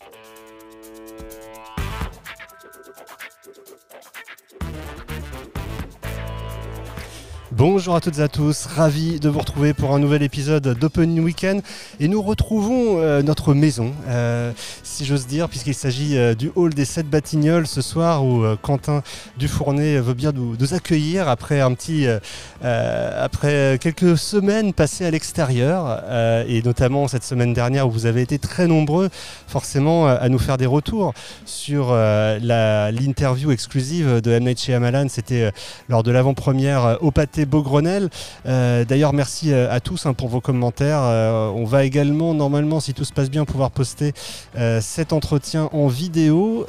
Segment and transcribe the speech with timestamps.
[0.00, 0.14] Thank
[3.68, 3.69] you.
[7.60, 11.20] Bonjour à toutes et à tous, ravi de vous retrouver pour un nouvel épisode d'Open
[11.20, 11.60] Weekend
[12.00, 14.52] et nous retrouvons euh, notre maison, euh,
[14.82, 19.02] si j'ose dire, puisqu'il s'agit euh, du hall des sept Batignolles ce soir où Quentin
[19.36, 22.06] Dufournet veut bien nous, accueillir après un petit,
[22.62, 26.02] après quelques semaines passées à l'extérieur
[26.46, 29.10] et notamment cette semaine dernière où vous avez été très nombreux
[29.46, 31.12] forcément à nous faire des retours
[31.44, 34.44] sur l'interview exclusive de M.
[34.44, 35.52] Night c'était
[35.88, 38.08] lors de l'avant-première au pâté Beaugrenelle.
[38.46, 41.00] Euh, d'ailleurs, merci euh, à tous hein, pour vos commentaires.
[41.02, 44.12] Euh, on va également, normalement, si tout se passe bien, pouvoir poster
[44.80, 46.66] cet entretien en vidéo.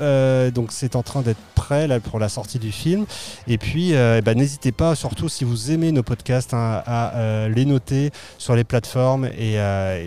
[0.54, 3.06] donc, c'est en train d'être prêt pour la sortie du film.
[3.48, 7.66] Et puis, eh ben, n'hésitez pas, surtout si vous aimez nos podcasts, hein, à les
[7.66, 9.26] noter sur les plateformes.
[9.26, 9.58] et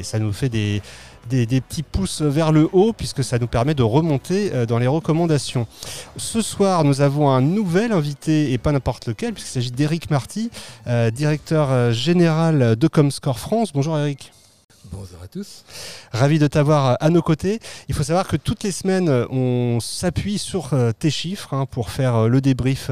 [0.03, 0.83] ça nous fait des
[1.29, 4.87] des, petits pouces vers le haut puisque ça nous permet de remonter euh, dans les
[4.87, 5.67] recommandations.
[6.17, 10.51] Ce soir, nous avons un nouvel invité et pas n'importe lequel puisqu'il s'agit d'Eric Marty,
[10.87, 13.73] euh, directeur euh, général de Comscore France.
[13.73, 14.33] Bonjour Eric.
[14.93, 15.65] Bonjour à tous.
[16.13, 17.59] Ravi de t'avoir à nos côtés.
[17.89, 21.91] Il faut savoir que toutes les semaines, on s'appuie sur euh, tes chiffres hein, pour
[21.91, 22.91] faire euh, le débrief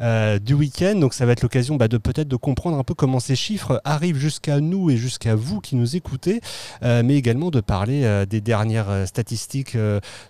[0.00, 0.96] euh, du week-end.
[0.96, 3.80] Donc ça va être l'occasion bah, de peut-être de comprendre un peu comment ces chiffres
[3.84, 6.40] arrivent jusqu'à nous et jusqu'à vous qui nous écoutez,
[6.82, 9.76] mais également de parler des dernières statistiques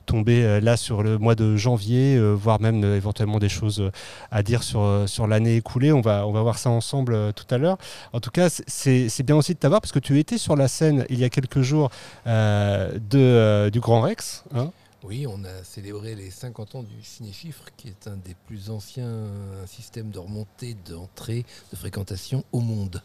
[0.07, 3.91] tombées là sur le mois de janvier, voire même éventuellement des choses
[4.31, 5.93] à dire sur, sur l'année écoulée.
[5.93, 7.79] On va, on va voir ça ensemble tout à l'heure.
[8.13, 10.88] En tout cas, c'est bien aussi de t'avoir parce que tu étais sur la scène
[11.09, 11.91] il y a quelques jours
[12.27, 14.45] euh, de, euh, du Grand Rex.
[14.55, 14.71] Hein.
[15.03, 19.27] oui, on a célébré les 50 ans du Cinéchiffre, qui est un des plus anciens
[19.67, 23.03] systèmes de remontée, d'entrée, de fréquentation au monde.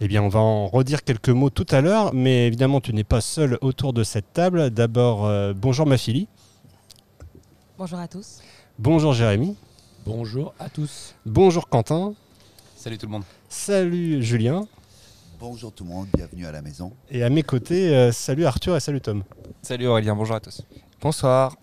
[0.00, 3.04] Eh bien, on va en redire quelques mots tout à l'heure, mais évidemment, tu n'es
[3.04, 4.70] pas seul autour de cette table.
[4.70, 6.26] D'abord, euh, bonjour ma fille.
[7.78, 8.40] Bonjour à tous.
[8.78, 9.56] Bonjour Jérémy.
[10.04, 11.14] Bonjour à tous.
[11.24, 12.14] Bonjour Quentin.
[12.76, 13.22] Salut tout le monde.
[13.48, 14.66] Salut Julien.
[15.42, 16.92] Bonjour tout le monde, bienvenue à la maison.
[17.10, 19.24] Et à mes côtés, euh, salut Arthur et salut Tom.
[19.60, 20.62] Salut Aurélien, bonjour à tous.
[21.00, 21.56] Bonsoir.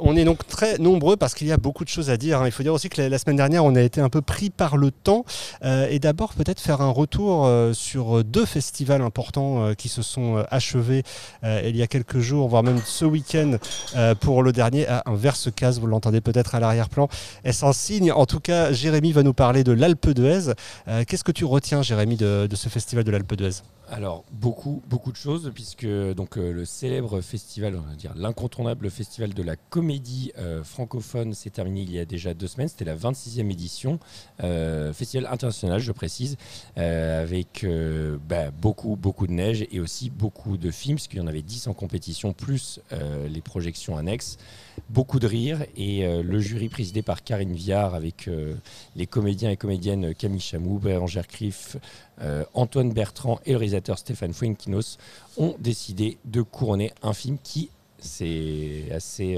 [0.00, 2.40] On est donc très nombreux parce qu'il y a beaucoup de choses à dire.
[2.40, 2.46] Hein.
[2.46, 4.76] Il faut dire aussi que la, semaine dernière, on a été un peu pris par
[4.76, 5.24] le temps.
[5.64, 10.02] Euh, et d'abord, peut-être faire un retour euh, sur deux festivals importants euh, qui se
[10.02, 11.02] sont achevés
[11.42, 13.56] il y a quelques jours, voire même ce week-end
[14.20, 14.86] pour le dernier.
[14.88, 17.08] Ah, un verse case, vous l'entendez peut-être à l'arrière-plan.
[17.44, 18.12] Est-ce un signe?
[18.12, 20.52] En tout cas, Jérémy va nous parler de l'Alpe d'Huez.
[21.06, 23.62] Qu'est-ce que tu retiens, Jérémy, de, de ce festival de l'Alpe d'Huez?
[23.90, 28.90] Alors beaucoup, beaucoup de choses, puisque donc euh, le célèbre festival, on va dire l'incontournable
[28.90, 32.68] festival de la comédie euh, francophone s'est terminé il y a déjà deux semaines.
[32.68, 33.98] C'était la 26e édition,
[34.42, 36.36] euh, festival international, je précise,
[36.76, 37.66] avec
[38.28, 41.66] bah, beaucoup, beaucoup de neige et aussi beaucoup de films, puisqu'il y en avait 10
[41.68, 42.80] en compétition, plus
[43.28, 44.38] les projections annexes
[44.88, 48.54] beaucoup de rire et euh, le jury présidé par Karine Viard avec euh,
[48.96, 51.76] les comédiens et comédiennes Camille Chamou, Bérangère Criff,
[52.20, 54.98] euh, Antoine Bertrand et le réalisateur Stéphane Fuenquinos
[55.36, 59.36] ont décidé de couronner un film qui c'est assez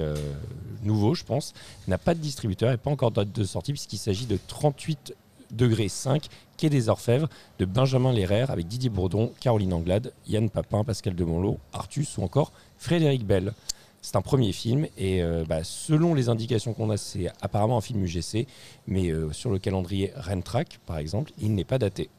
[0.83, 1.55] nouveau, je pense,
[1.89, 5.15] n'a pas de distributeur et pas encore de de sortie puisqu'il s'agit de 38
[5.51, 10.85] degrés 5 Quai des Orfèvres de Benjamin Lerrer avec Didier Bourdon, Caroline Anglade, Yann Papin,
[10.85, 13.55] Pascal Demonlot, Artus ou encore Frédéric Bell.
[14.03, 17.83] C'est un premier film et euh, bah, selon les indications qu'on a, c'est apparemment un
[17.83, 18.47] film UGC,
[18.91, 22.11] mais euh, sur le calendrier Rentrack, par exemple, il n'est pas daté.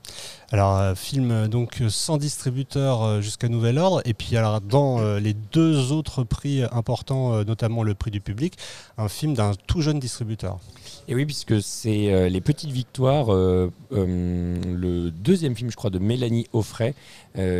[0.51, 5.91] Alors, euh, film donc sans distributeur jusqu'à nouvel ordre, et puis alors dans les deux
[5.91, 8.57] autres prix importants, notamment le prix du public,
[8.97, 10.59] un film d'un tout jeune distributeur.
[11.07, 16.93] Et oui, puisque c'est les petites victoires, le deuxième film, je crois, de Mélanie Offray,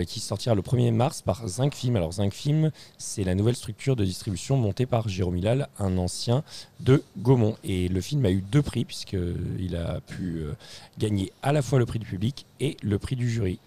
[0.07, 1.95] qui sortira le 1er mars par Zinc Film.
[1.95, 6.43] Alors, Zinc Film, c'est la nouvelle structure de distribution montée par Jérôme Hilal, un ancien
[6.79, 7.55] de Gaumont.
[7.63, 10.53] Et le film a eu deux prix, puisqu'il a pu euh,
[10.97, 13.59] gagner à la fois le prix du public et le prix du jury.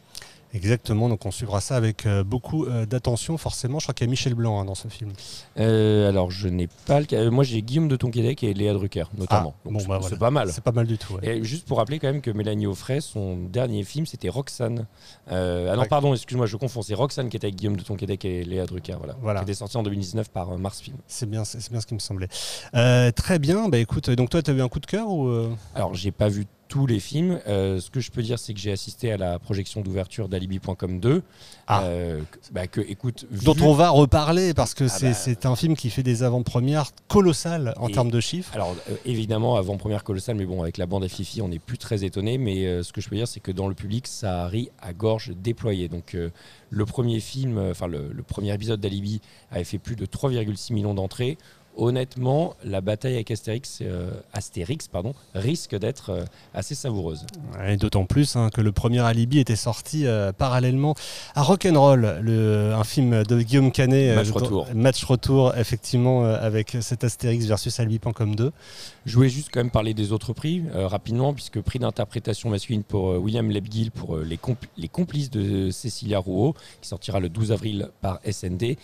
[0.55, 3.81] Exactement, donc on suivra ça avec euh, beaucoup euh, d'attention, forcément.
[3.81, 5.13] Je crois qu'il y a Michel Blanc hein, dans ce film.
[5.59, 7.29] Euh, alors, je n'ai pas le cas.
[7.29, 9.55] Moi, j'ai Guillaume de Tonquédec et Léa Drucker, notamment.
[9.57, 10.53] Ah, bon, bah, c'est pas mal.
[10.53, 11.19] C'est pas mal du tout.
[11.25, 14.87] Et juste pour rappeler quand même que Mélanie Offray, son dernier film, c'était Roxane.
[15.29, 16.83] ah non, pardon, excuse-moi, je confonds.
[16.83, 19.17] C'est Roxane qui était avec Guillaume de Tonquédec et Léa Drucker, voilà.
[19.21, 19.41] voilà.
[19.41, 20.99] Qui était sorti en 2019 par Mars Film.
[21.09, 22.29] C'est bien, c'est bien ce qui me semblait.
[23.13, 25.29] très bien, bah écoute, donc toi, tu as eu un coup de cœur ou
[25.75, 27.41] Alors, j'ai pas vu tous les films.
[27.47, 30.99] Euh, ce que je peux dire, c'est que j'ai assisté à la projection d'ouverture d'Alibi.com
[31.01, 31.23] 2.
[31.67, 31.83] Ah.
[31.85, 32.21] Euh,
[32.53, 35.15] bah, que, écoute, Dont vu- on va reparler parce que Ah c'est bah.
[35.15, 38.53] c'est un film qui fait des avant-premières colossales en Et- termes de chiffres.
[38.55, 41.79] Alors euh, évidemment avant-première colossale, mais bon avec la bande à Fifi on n'est plus
[41.79, 42.39] très étonné.
[42.39, 45.33] Mais ce que je peux dire c'est que dans le public ça rit à gorge
[45.37, 45.89] déployée.
[45.89, 46.17] Donc
[46.71, 49.21] le premier film, enfin le, le premier épisode d'Alibi
[49.51, 51.39] avait fait plus de 3,6 millions d'entrées.
[51.77, 56.25] Honnêtement, la bataille avec Astérix, euh, Astérix pardon, risque d'être euh,
[56.55, 57.27] assez savoureuse.
[57.67, 60.95] Et d'autant plus hein, que le premier Alibi était sorti euh, parallèlement
[61.35, 64.15] à Rock'n'Roll, un film de Guillaume Canet.
[64.15, 64.67] Match retour.
[64.75, 68.53] Match retour, effectivement, avec cet Astérix versus Alibi.com 2.
[69.07, 73.07] Je voulais juste quand même parler des autres prix rapidement, puisque prix d'interprétation masculine pour
[73.21, 77.89] William Lebguil pour les, compl- les complices de Cécilia Rouault, qui sortira le 12 avril
[78.01, 78.77] par SND.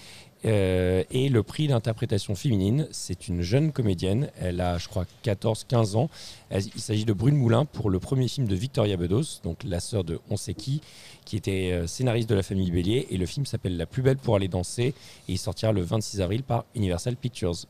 [0.44, 5.96] Euh, et le prix d'interprétation féminine, c'est une jeune comédienne, elle a je crois 14-15
[5.96, 6.08] ans.
[6.50, 10.04] Il s'agit de Brune Moulin pour le premier film de Victoria Bedos, donc la sœur
[10.04, 10.80] de On sait qui,
[11.24, 13.06] qui était euh, scénariste de la famille Bélier.
[13.10, 14.94] Et le film s'appelle La plus belle pour aller danser,
[15.28, 17.66] et il sortira le 26 avril par Universal Pictures.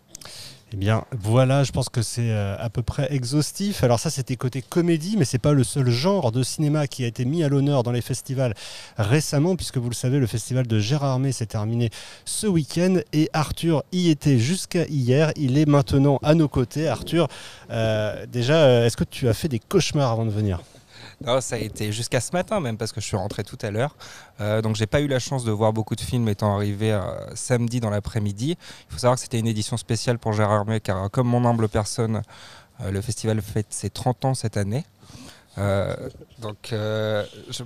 [0.72, 3.82] Eh bien, voilà, je pense que c'est euh, à peu près exhaustif.
[3.82, 7.08] Alors ça, c'était côté comédie, mais c'est pas le seul genre de cinéma qui a
[7.08, 8.54] été mis à l'honneur dans les festivals
[8.96, 11.90] récemment, puisque vous le savez, le festival de Gérardmer s'est terminé
[12.24, 15.32] ce week-end et Arthur y était jusqu'à hier.
[15.34, 16.86] Il est maintenant à nos côtés.
[16.86, 17.26] Arthur,
[17.70, 20.60] euh, déjà, euh, est-ce que tu as fait des cauchemars avant de venir?
[21.26, 23.70] Non, ça a été jusqu'à ce matin même parce que je suis rentré tout à
[23.70, 23.94] l'heure.
[24.40, 27.02] Euh, donc j'ai pas eu la chance de voir beaucoup de films étant arrivé euh,
[27.34, 28.56] samedi dans l'après-midi.
[28.88, 31.68] Il faut savoir que c'était une édition spéciale pour Gérard May car comme mon humble
[31.68, 32.22] personne,
[32.80, 34.84] euh, le festival fête ses 30 ans cette année.
[35.58, 35.94] Euh,
[36.38, 36.72] donc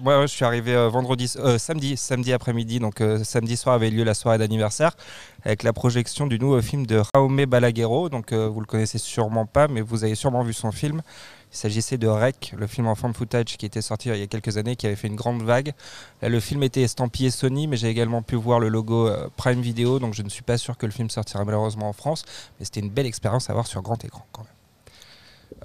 [0.00, 1.28] moi je suis arrivé vendredi,
[1.58, 2.80] samedi, samedi après-midi.
[2.80, 4.96] Donc samedi soir avait lieu la soirée d'anniversaire
[5.44, 8.08] avec la projection du nouveau film de Jaume Balaguerro.
[8.08, 11.02] Donc vous le connaissez sûrement pas, mais vous avez sûrement vu son film.
[11.54, 14.26] Il s'agissait de Rec, le film en forme footage qui était sorti il y a
[14.26, 15.72] quelques années, qui avait fait une grande vague.
[16.20, 19.60] Là, le film était estampillé Sony, mais j'ai également pu voir le logo euh, Prime
[19.60, 22.24] Video, donc je ne suis pas sûr que le film sortira malheureusement en France,
[22.58, 24.50] mais c'était une belle expérience à voir sur grand écran quand même.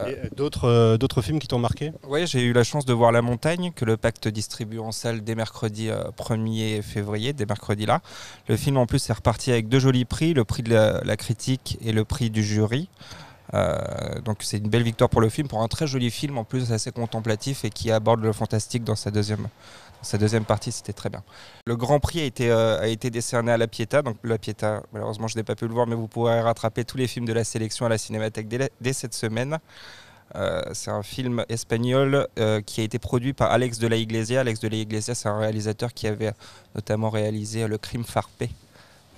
[0.01, 1.91] Euh, D'autres euh, d'autres films qui t'ont marqué?
[2.07, 5.23] Oui, j'ai eu la chance de voir La Montagne, que le Pacte distribue en salle
[5.23, 8.01] dès mercredi euh, 1er février, dès mercredi là.
[8.47, 11.17] Le film en plus est reparti avec deux jolis prix, le prix de la, la
[11.17, 12.89] critique et le prix du jury.
[13.53, 16.43] Euh, donc c'est une belle victoire pour le film, pour un très joli film en
[16.43, 19.47] plus assez contemplatif et qui aborde le fantastique dans sa deuxième,
[20.01, 21.23] sa deuxième partie, c'était très bien.
[21.65, 24.83] Le Grand Prix a été, euh, a été décerné à La Pietà, donc La Pietà,
[24.93, 27.33] malheureusement je n'ai pas pu le voir, mais vous pourrez rattraper tous les films de
[27.33, 29.57] la sélection à la Cinémathèque dès, cette semaine.
[30.35, 32.27] Euh, c'est un film espagnol
[32.67, 34.41] qui a été produit par Alex de la Iglesia.
[34.41, 36.33] Alex de la Iglesia, c'est un réalisateur qui avait
[36.75, 38.51] notamment réalisé Le Crime Farpé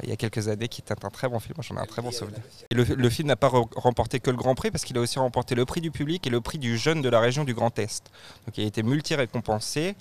[0.03, 1.55] il y a quelques années, qui était un très bon film.
[1.61, 2.39] J'en ai un très bon souvenir.
[2.69, 5.01] Et le, le film n'a pas re- remporté que le Grand Prix parce qu'il a
[5.01, 7.53] aussi remporté le prix du public et le prix du jeune de la région du
[7.53, 8.03] Grand Est.
[8.45, 9.95] Donc il a été multi-récompensé.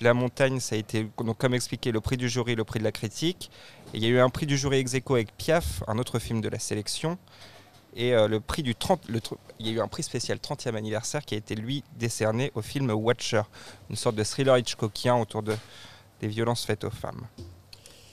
[0.00, 2.84] La montagne, ça a été, donc, comme expliqué, le prix du jury, le prix de
[2.84, 3.50] la critique.
[3.92, 6.18] Et il y a eu un prix du jury ex aequo avec Piaf, un autre
[6.18, 7.16] film de la sélection.
[7.96, 10.38] Et euh, le prix du 30, le tr- il y a eu un prix spécial
[10.38, 13.42] 30e anniversaire qui a été lui décerné au film Watcher,
[13.88, 15.54] une sorte de thriller Hitchcockien autour de,
[16.20, 17.24] des violences faites aux femmes.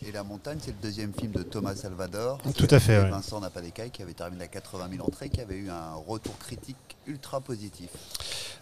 [0.08, 2.40] Et La Montagne, c'est le deuxième film de Thomas Salvador.
[2.58, 3.10] Tout à fait, ouais.
[3.10, 6.76] Vincent Napadécaille qui avait terminé à 80 000 entrées, qui avait eu un retour critique
[7.06, 7.90] ultra positif.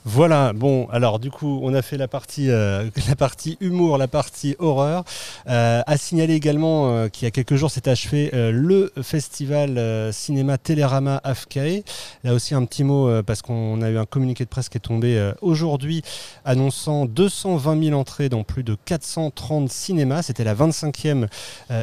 [0.05, 4.09] Voilà, bon, alors du coup, on a fait la partie, euh, la partie humour, la
[4.09, 5.05] partie horreur.
[5.47, 10.11] Euh, à signaler également euh, qu'il y a quelques jours s'est achevé euh, le festival
[10.11, 11.83] cinéma Télérama AFCAE.
[12.25, 14.81] Là aussi, un petit mot, parce qu'on a eu un communiqué de presse qui est
[14.81, 16.01] tombé aujourd'hui,
[16.43, 20.23] annonçant 220 000 entrées dans plus de 430 cinémas.
[20.23, 21.28] C'était la 25e euh,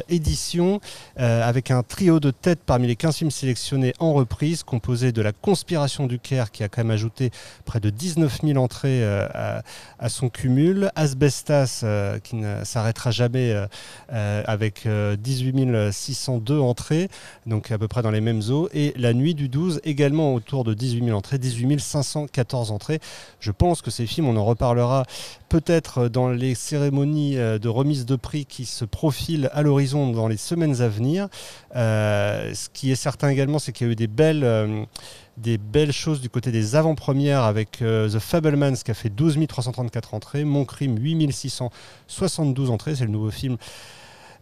[0.09, 0.79] édition,
[1.19, 5.21] euh, avec un trio de têtes parmi les 15 films sélectionnés en reprise, composé de
[5.21, 7.31] La Conspiration du Caire, qui a quand même ajouté
[7.65, 9.27] près de 19 000 entrées euh,
[9.99, 10.91] à, son cumul.
[10.95, 13.67] Asbestas, euh, qui ne s'arrêtera jamais euh,
[14.13, 17.09] euh, avec euh, 18 602 entrées,
[17.45, 18.69] donc à peu près dans les mêmes eaux.
[18.73, 22.99] Et La Nuit du 12, également autour de 18 000 entrées, 18 514 entrées.
[23.39, 25.05] Je pense que ces films, on en reparlera
[25.49, 30.27] peut-être dans les cérémonies euh, de remise de prix qui se profilent à l'horizon dans
[30.27, 31.27] les semaines à venir.
[31.75, 36.21] Euh, ce qui est certain également, c'est qu'il y a eu des belles, euh, choses
[36.21, 40.97] du côté des avant-premières avec The Fablemans qui a fait 12 334 entrées, Mon Crime
[40.97, 43.57] 8 672 entrées, c'est le nouveau film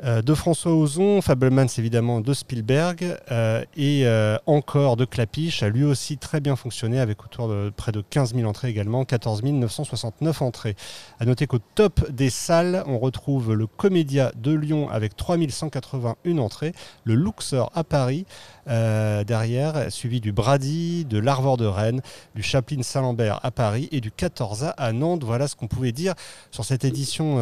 [0.04, 5.70] Euh, de François Ozon, Fablemans évidemment de Spielberg euh, et euh, encore de Clapiche a
[5.70, 9.44] lui aussi très bien fonctionné avec autour de près de 15 000 entrées également, 14
[9.44, 10.76] 969 entrées.
[11.20, 16.74] À noter qu'au top des salles, on retrouve le Comédia de Lyon avec 3181 entrées,
[17.06, 18.26] le Luxor à Paris
[18.68, 22.02] derrière, suivi du Brady, de l'Arvor de Rennes,
[22.34, 25.24] du Chaplin Saint-Lambert à Paris et du 14A à Nantes.
[25.24, 26.16] Voilà ce qu'on pouvait dire
[26.50, 27.38] sur cette édition,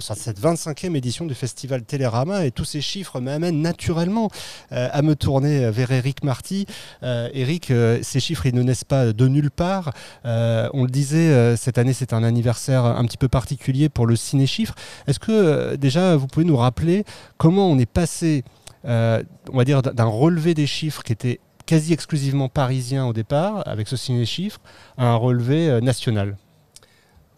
[0.00, 4.30] sur cette 25e édition du festival Télérama et tous ces chiffres m'amènent naturellement
[4.72, 6.66] euh, à me tourner vers Eric Marty.
[7.02, 9.92] Euh, Eric, euh, ces chiffres, ils ne naissent pas de nulle part.
[10.24, 14.74] on le disait, cette année, c'est un anniversaire un petit peu particulier pour le ciné-chiffre.
[15.06, 17.04] Est-ce que déjà, vous pouvez nous rappeler
[17.38, 18.44] comment on est passé,
[18.84, 23.88] on va dire, d'un relevé des chiffres qui était quasi exclusivement parisien au départ, avec
[23.88, 24.60] ce ciné-chiffre,
[24.96, 26.36] à un relevé national?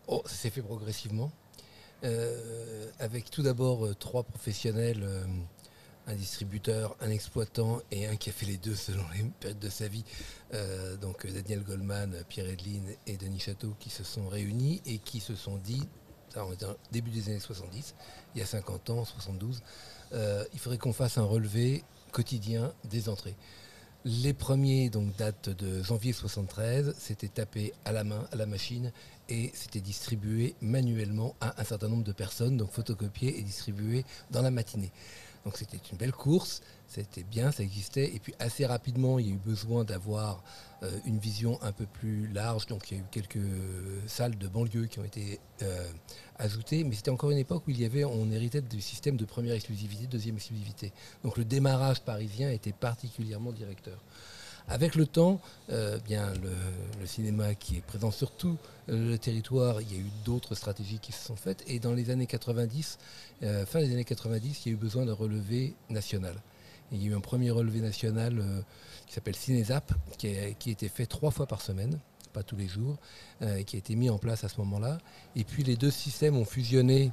[0.07, 1.31] Oh, ça s'est fait progressivement.
[2.05, 5.25] Euh, avec tout d'abord euh, trois professionnels, euh,
[6.07, 9.69] un distributeur, un exploitant et un qui a fait les deux selon les périodes de
[9.69, 10.05] sa vie,
[11.02, 15.35] donc Daniel Goldman, Pierre Edline et Denis Château qui se sont réunis et qui se
[15.35, 15.87] sont dit,
[16.33, 16.55] ça on
[16.93, 17.95] début des années 70,
[18.35, 19.61] il y a 50 ans, 72,
[20.14, 23.37] il faudrait qu'on fasse un relevé quotidien des entrées.
[24.07, 28.93] Les premiers donc, datent de janvier 73, c'était tapé à la main, à la machine,
[29.28, 34.42] et c'était distribué manuellement à un certain nombre de personnes, donc photocopié et distribué dans
[34.42, 34.92] la matinée.
[35.44, 38.14] Donc c'était une belle course, c'était bien, ça existait.
[38.14, 40.42] Et puis assez rapidement, il y a eu besoin d'avoir
[40.82, 42.66] euh, une vision un peu plus large.
[42.66, 43.38] Donc il y a eu quelques
[44.06, 45.88] salles de banlieue qui ont été euh,
[46.37, 46.85] ajoutées.
[46.85, 49.54] Mais c'était encore une époque où il y avait, on héritait du système de première
[49.54, 50.92] exclusivité, deuxième exclusivité.
[51.25, 53.99] Donc le démarrage parisien était particulièrement directeur.
[54.71, 56.31] Avec le temps, euh, bien
[57.01, 60.99] le, cinéma qui est présent sur tout le territoire, il y a eu d'autres stratégies
[60.99, 61.65] qui se sont faites.
[61.67, 62.99] Et dans les années 90,
[63.45, 66.35] euh, fin des années 90, il y a eu besoin d'un relevé national.
[66.93, 68.61] il y a eu un premier relevé national euh,
[69.07, 71.99] qui s'appelle Cinésap, qui a, qui été fait trois fois par semaine,
[72.35, 72.99] pas tous les jours,
[73.67, 74.99] qui a été mis en place à ce moment-là.
[75.35, 77.11] Et puis les deux systèmes ont fusionné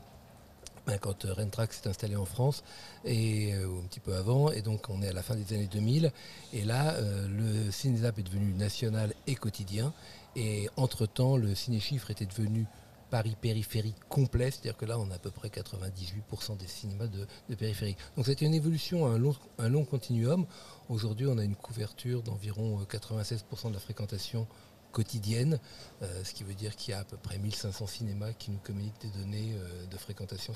[1.02, 2.64] quand euh, Rentrax s'est installé en France,
[3.04, 5.70] et, euh, un petit peu avant, et donc on est à la fin des années
[5.72, 6.12] 2000,
[6.54, 9.94] et là euh, le Cinésap est devenu national et quotidien,
[10.36, 12.66] et entre-temps le ciné-chiffre était devenu
[13.10, 17.56] Paris périphérique complet, c'est-à-dire que là on a à peu près 98% des cinémas de,
[17.56, 17.96] périphérie.
[18.18, 20.46] Donc c'était une évolution, un long continuum.
[20.90, 24.48] Aujourd'hui on a une couverture d'environ 96% de la fréquentation
[24.96, 25.60] quotidienne,
[26.02, 28.60] euh, ce qui veut dire qu'il y a à peu près 1500 cinémas qui nous
[28.64, 30.54] communiquent des données euh, de fréquentation.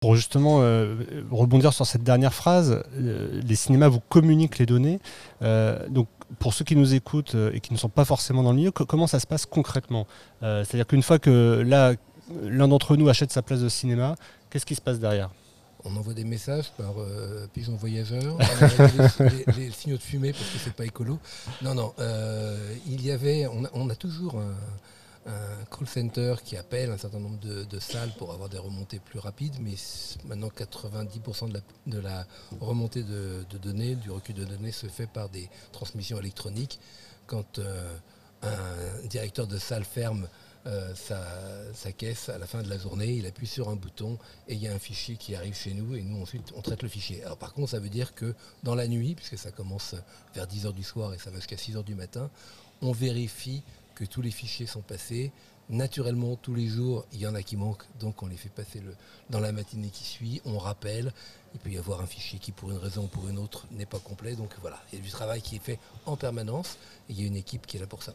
[0.00, 0.96] Pour justement euh,
[1.30, 5.00] rebondir sur cette dernière phrase, les cinémas vous communiquent les données.
[5.90, 8.70] donc pour ceux qui nous écoutent et qui ne sont pas forcément dans le milieu,
[8.70, 10.06] comment ça se passe concrètement?
[10.40, 11.94] C'est-à-dire qu'une fois que là,
[12.42, 14.16] l'un d'entre nous achète sa place de cinéma,
[14.48, 15.30] qu'est-ce qui se passe derrière?
[15.84, 18.38] On envoie des messages par euh, pigeon voyageur,
[19.18, 21.18] les, les, signaux de fumée parce que c'est pas écolo.
[21.62, 24.54] Non, non, euh, il y avait, on a, toujours un,
[25.70, 29.56] call center qui appelle un certain nombre de, salles pour avoir des remontées plus rapides,
[29.60, 29.74] mais
[30.24, 31.52] maintenant 90%
[31.86, 32.26] de la,
[32.60, 36.80] remontée de, données, du recul de données se fait par des transmissions électroniques.
[37.26, 37.96] Quand euh,
[38.42, 40.28] un directeur de salle ferme
[40.66, 40.94] euh,
[41.74, 44.18] sa, caisse à la fin de la journée, il appuie sur un bouton
[44.48, 46.82] et il y a un fichier qui arrive chez nous et nous ensuite on traite
[46.82, 47.22] le fichier.
[47.22, 49.94] Alors par contre ça veut dire que dans la nuit, puisque ça commence
[50.34, 52.30] vers 10h du soir et ça va jusqu'à 6h du matin,
[52.80, 53.62] on vérifie
[53.94, 55.32] que tous les fichiers sont passés,
[55.70, 58.82] Naturellement, tous les jours, il y en a qui manquent, donc on les fait passer
[59.30, 61.12] dans la matinée qui suit, on rappelle.
[61.54, 63.86] Il peut y avoir un fichier qui, pour une raison ou pour une autre, n'est
[63.86, 64.34] pas complet.
[64.34, 66.76] Donc voilà, il y a du travail qui est fait en permanence
[67.08, 68.14] il y a une équipe qui est là pour ça.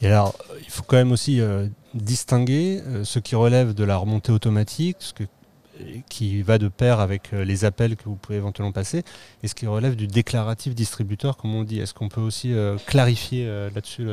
[0.00, 3.96] Et alors, il faut quand même aussi euh, distinguer euh, ce qui relève de la
[3.96, 4.96] remontée automatique,
[6.08, 9.04] qui va de pair avec euh, les appels que vous pouvez éventuellement passer,
[9.42, 11.80] et ce qui relève du déclaratif distributeur, comme on dit.
[11.80, 12.54] Est-ce qu'on peut aussi
[12.86, 14.08] clarifier là-dessus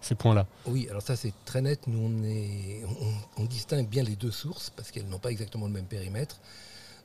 [0.00, 0.46] ces points-là?
[0.66, 1.86] Oui, alors ça c'est très net.
[1.86, 2.82] Nous, on, est,
[3.36, 6.40] on, distingue bien les deux sources parce qu'elles n'ont pas exactement le même périmètre.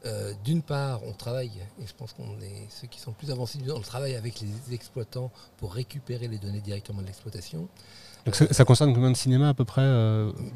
[0.06, 3.32] Euh, d'une part, on travaille, et je pense qu'on est ceux qui sont le plus
[3.32, 7.70] avancés, on travaille avec les exploitants pour récupérer les données directement de l'exploitation.
[8.26, 9.84] Donc ça, concerne combien de cinémas à peu près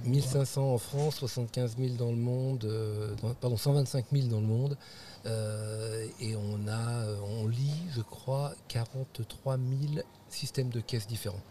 [0.05, 4.47] 1500 euh en France, 75 000 dans le monde, euh, pardon, 125 000 dans le
[4.47, 4.77] monde.
[5.25, 7.05] et on a,
[7.41, 11.41] on lit, je crois, 43 000 systèmes de caisses différents.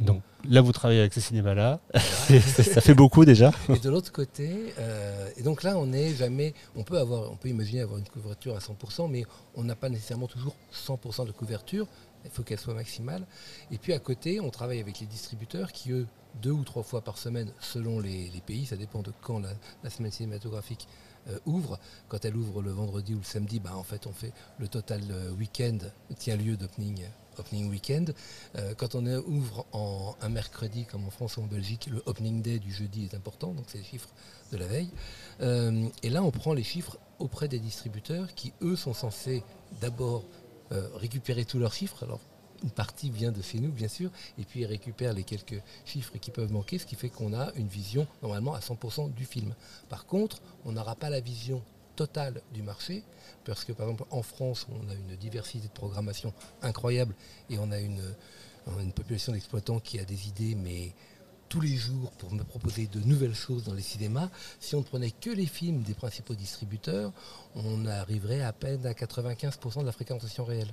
[0.00, 1.80] Donc là, vous travaillez avec ces cinémas-là.
[1.94, 3.50] ça fait beaucoup déjà.
[3.68, 6.54] Et de l'autre côté, euh, et donc là, on n'est jamais.
[6.76, 9.88] On peut avoir, on peut imaginer avoir une couverture à 100%, mais on n'a pas
[9.88, 11.86] nécessairement toujours 100% de couverture.
[12.24, 13.26] Il faut qu'elle soit maximale.
[13.70, 16.06] Et puis à côté, on travaille avec les distributeurs qui, eux,
[16.42, 18.66] deux ou trois fois par semaine selon les, pays.
[18.66, 19.40] Ça dépend de quand
[19.82, 20.88] la, semaine cinématographique
[21.28, 21.78] euh, ouvre.
[22.08, 25.02] Quand elle ouvre le vendredi ou le samedi, bah, en fait, on fait le total
[25.10, 25.78] euh, week-end
[26.18, 27.04] tient lieu d'opening
[27.38, 28.04] opening week-end.
[28.56, 32.42] Euh, quand on ouvre en, un mercredi, comme en France ou en Belgique, le opening
[32.42, 34.08] day du jeudi est important, donc c'est les chiffres
[34.52, 34.90] de la veille.
[35.40, 39.42] Euh, et là, on prend les chiffres auprès des distributeurs qui, eux, sont censés
[39.80, 42.02] d'abord euh, récupérer tous leurs chiffres.
[42.02, 42.20] Alors,
[42.62, 46.16] une partie vient de chez nous, bien sûr, et puis ils récupèrent les quelques chiffres
[46.18, 49.54] qui peuvent manquer, ce qui fait qu'on a une vision normalement à 100% du film.
[49.88, 51.62] Par contre, on n'aura pas la vision
[51.96, 53.02] totale du marché,
[53.44, 56.32] parce que par exemple en France, on a une diversité de programmation
[56.62, 57.14] incroyable
[57.48, 58.02] et on a une,
[58.80, 60.92] une population d'exploitants qui a des idées, mais
[61.48, 64.28] tous les jours pour me proposer de nouvelles choses dans les cinémas.
[64.60, 67.12] Si on ne prenait que les films des principaux distributeurs,
[67.54, 70.72] on arriverait à peine à 95% de la fréquentation réelle.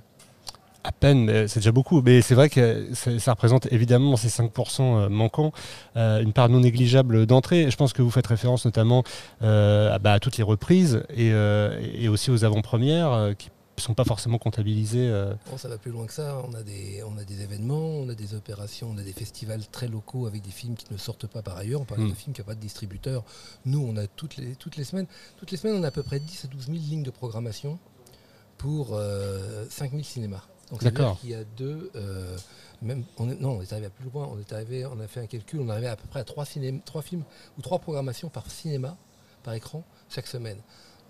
[0.86, 2.02] À peine, c'est déjà beaucoup.
[2.02, 5.52] Mais c'est vrai que ça, représente évidemment ces 5% manquants,
[5.96, 7.70] euh, une part non négligeable d'entrée.
[7.70, 9.02] Je pense que vous faites référence notamment
[9.42, 13.48] euh, à, bah, à toutes les reprises et, euh, aussi aux avant-premières euh, qui
[13.82, 15.08] sont pas forcément comptabilisées.
[15.08, 15.34] euh.
[15.50, 16.42] Bon, ça va plus loin que ça.
[16.48, 19.66] On a, des, on a des événements, on a des opérations, on a des festivals
[19.68, 21.80] très locaux avec des films qui ne sortent pas par ailleurs.
[21.80, 22.10] On parle Mm.
[22.10, 23.24] de films qui n'ont pas de distributeur.
[23.64, 25.06] Nous, on a toutes les, toutes les semaines.
[25.36, 27.78] Toutes les semaines, on a à peu près 10 à 12 000 lignes de programmation
[28.58, 30.42] pour euh, 5 000 cinémas.
[30.70, 31.18] Donc, D'accord.
[31.20, 31.90] qu'il y a deux.
[31.96, 32.36] euh,
[32.80, 34.28] même, on est, non, on est arrivé à plus loin.
[34.32, 35.60] On est arrivé, on a fait un calcul.
[35.60, 36.80] On est arrivé à peu près à 3, films
[37.58, 38.96] ou 3 programmations par cinéma,
[39.42, 40.58] par écran, chaque semaine.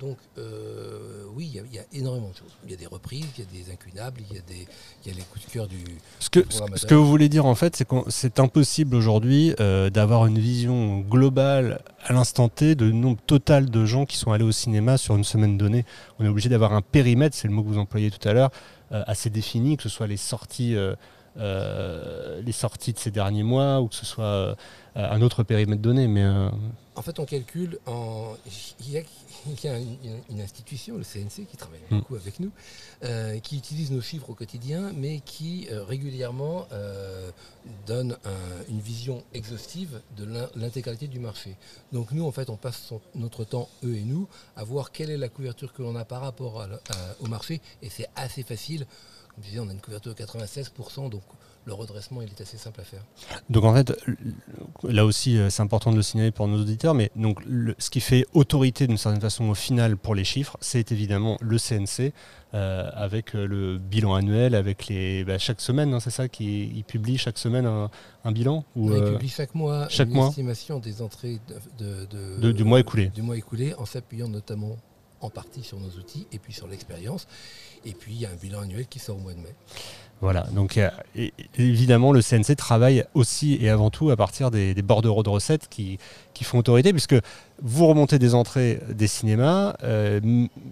[0.01, 2.53] Donc, euh, oui, il y a- il y, a énormément de choses.
[2.65, 4.67] Il y a des reprises, il y a des incunables, il y a, des,
[5.05, 5.79] il y a les coups de cœur du.
[6.19, 6.41] Ce que,
[6.75, 10.39] ce que vous voulez dire en fait, c'est que c'est impossible aujourd'hui euh, d'avoir une
[10.39, 14.99] vision globale à l'instant T de nombre total de gens qui sont allés au cinéma
[14.99, 15.85] sur une semaine donnée.
[16.19, 18.51] On est obligé d'avoir un périmètre, c'est le mot que vous employez tout à l'heure,
[18.93, 20.75] euh, assez défini, que ce soit les sorties,
[21.37, 24.55] les sorties de ces derniers mois ou que ce soit euh,
[24.95, 26.07] un autre périmètre donné.
[26.09, 26.49] Mais euh,
[26.97, 28.35] En fait, on calcule en.
[28.81, 29.03] Il y a,
[29.47, 29.97] il y a une,
[30.31, 31.99] une institution, le CNC, qui travaille Mm.
[31.99, 32.51] beaucoup avec nous,
[33.05, 37.31] euh, qui utilise nos chiffres au quotidien, mais qui euh, régulièrement euh,
[37.87, 41.57] donne un- une vision exhaustive de l'in- l'intégralité du marché.
[41.93, 45.11] Donc nous, en fait, on passe son- notre temps, eux et nous, à voir quelle
[45.11, 48.09] est la couverture que l'on a par rapport à la- à- au marché, et c'est
[48.17, 48.87] assez facile.
[49.35, 51.23] Comme je disais, on a une couverture de 96%, donc
[51.67, 53.03] le redressement, il est assez simple à faire.
[53.49, 53.93] Donc en fait,
[54.85, 57.89] là aussi, euh, c'est important de le signaler pour nos auditeurs, mais donc le- ce
[57.91, 62.13] qui fait autorité d'une certaine façon au final pour les chiffres, c'est évidemment le CNC
[62.53, 66.67] euh, avec euh, le bilan annuel, avec les bah, chaque semaine, hein, c'est ça, qui
[66.67, 67.91] il publie chaque semaine un,
[68.25, 70.29] un bilan ou euh, publie chaque mois chaque une mois.
[70.29, 71.41] estimation des entrées
[71.79, 73.07] de, de- de- De- du mois écoulé.
[73.09, 74.77] Du mois écoulé, en s'appuyant notamment
[75.21, 77.27] en partie sur nos outils et puis sur l'expérience.
[77.87, 79.55] Et puis il y a un bilan annuel qui sort au mois de mai.
[80.21, 80.89] Voilà, donc euh,
[81.59, 85.99] évidemment le CNC travaille aussi et avant tout à partir des, bordereaux de recettes qui,
[86.33, 87.17] qui font autorité, puisque
[87.61, 90.21] vous remontez des entrées des cinémas, euh,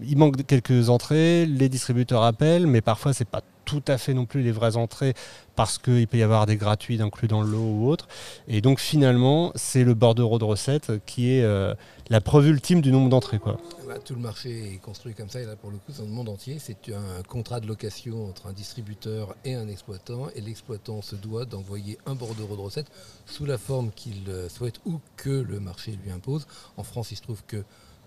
[0.03, 4.27] il manque quelques entrées, les distributeurs appellent, mais parfois c'est pas tout à fait non
[4.27, 5.15] plus les vraies entrées
[5.57, 8.09] parce qu'il peut y avoir des gratuits inclus dans le lot ou autre.
[8.49, 11.75] Et donc finalement c'est le bordereau de recettes qui est euh,
[12.09, 13.39] la preuve ultime du nombre d'entrées.
[13.39, 13.59] quoi.
[13.89, 16.11] Là, tout le marché est construit comme ça, et là pour le coup, dans le
[16.11, 21.03] monde entier, c'est un contrat de location entre un distributeur et un exploitant, et l'exploitant
[21.03, 22.91] se doit d'envoyer un bordereau de recettes
[23.27, 26.47] sous la forme qu'il souhaite ou que le marché lui impose.
[26.77, 27.65] En France, il se trouve que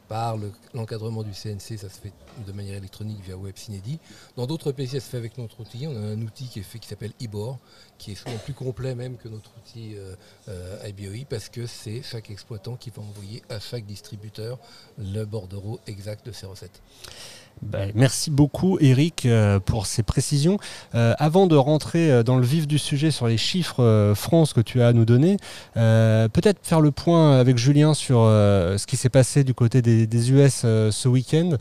[0.07, 2.13] par le- l'encadrement du CNC, ça se fait
[2.45, 3.99] de manière électronique via Web Cinédi.
[4.35, 5.87] Dans d'autres pays, ça se fait avec notre outil.
[5.87, 7.57] On a un outil qui est fait qui s'appelle IBOR,
[7.97, 10.15] qui est souvent plus complet même que notre outil euh,
[10.49, 14.59] euh, IBOI, parce que c'est chaque exploitant qui va envoyer à chaque distributeur
[14.97, 16.81] le bordereau exact de ses recettes.
[17.61, 20.57] Ben, merci beaucoup Eric euh, pour ces précisions.
[20.93, 24.61] Euh, avant de rentrer euh, dans le vif du sujet sur les chiffres France que
[24.61, 25.37] tu as à nous donner,
[25.73, 30.61] peut-être faire le point avec Julien sur ce qui s'est passé du côté des, US
[30.61, 31.57] ce week-end.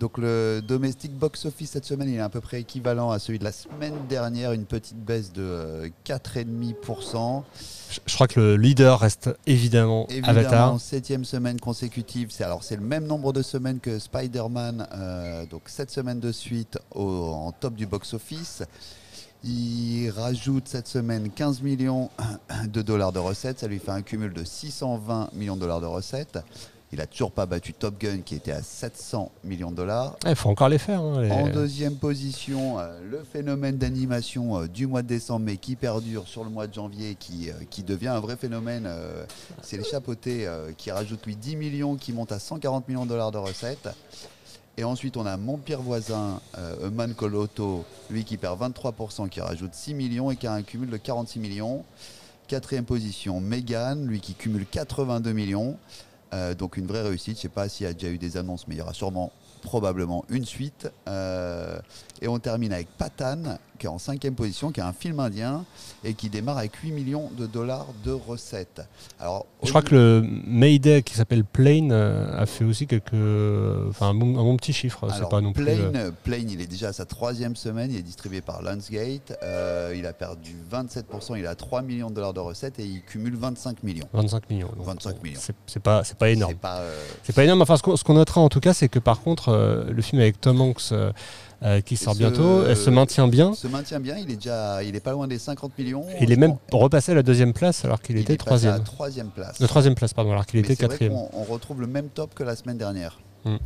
[0.00, 3.38] Donc le domestic box office cette semaine, il est à peu près équivalent à celui
[3.38, 7.42] de la semaine dernière, une petite baisse de euh, 4,5%.
[7.90, 10.80] Je, je crois que le leader reste évidemment, Évidemment, Avatar.
[10.80, 12.28] septième semaine consécutive.
[12.30, 16.32] C'est alors c'est le même nombre de semaines que Spider-Man, euh, donc sept semaines de
[16.32, 18.62] suite au- en top du box office.
[19.44, 22.10] Il rajoute cette semaine 15 millions
[22.66, 23.58] de dollars de recettes.
[23.60, 26.38] Ça lui fait un cumul de 620 millions de dollars de recettes.
[26.92, 30.16] Il n'a toujours pas battu Top Gun qui était à 700 millions de dollars.
[30.26, 31.00] Il faut encore les faire.
[31.00, 35.56] hein, les- En deuxième position, euh, le phénomène d'animation euh, du mois de décembre, mais
[35.56, 38.88] qui perdure sur le mois de janvier, qui, euh, qui devient un vrai phénomène.
[39.62, 43.30] c'est les chapeautés qui rajoutent lui 10 millions, qui montent à 140 millions de dollars
[43.30, 43.88] de recettes.
[44.76, 48.58] Et ensuite, on a mon pire voisin, euh, A Man Called Otto, lui qui perd
[48.58, 51.84] 23%, qui rajoute 6 millions et qui a un cumul de 46 millions.
[52.48, 55.76] Quatrième position, Megan, lui qui cumule 82 millions.
[56.32, 57.36] Euh, donc une vraie réussite.
[57.36, 58.94] Je ne sais pas s'il y a déjà eu des annonces, mais il y aura
[58.94, 60.90] sûrement probablement une suite.
[61.08, 61.78] Euh,
[62.20, 65.64] et on termine avec Patan, qui est en cinquième position, qui est un film indien
[66.04, 68.82] et qui démarre avec 8 millions de dollars de recettes.
[69.18, 73.14] Alors, Je crois que le Mayday qui s'appelle Plane euh, a fait aussi quelques,
[73.88, 75.10] enfin un bon, un bon petit chiffre.
[75.10, 75.66] Alors, pas non plus.
[75.66, 79.38] euh, Plane, Plane, il est déjà à sa troisième semaine, il est distribué par Lionsgate.
[79.42, 83.02] Euh, il a perdu 27%, il a 3 millions de dollars de recettes et il
[83.02, 84.06] cumule 25 millions.
[84.12, 84.70] 25 millions.
[84.76, 85.40] donc 25 bon, millions.
[85.66, 86.52] C'est pas, c'est pas énorme.
[86.52, 87.62] C'est pas, euh, énorme.
[87.62, 90.02] Enfin, ce qu'on ce qu'on notera en tout cas, c'est que par contre, euh, le
[90.02, 90.92] film avec Tom Hanks
[91.62, 93.54] euh, qui sort bientôt, elle se maintient bien.
[93.54, 96.04] se maintient bien, il est déjà, il est pas loin des 50 millions.
[96.20, 98.82] Il est même repassé à la deuxième place alors qu'il il était à la troisième.
[98.84, 99.60] troisième place.
[99.60, 101.12] Le troisième place, pardon, alors qu'il était quatrième.
[101.12, 103.18] on retrouve le même top que la semaine dernière.
[103.44, 103.56] Mm.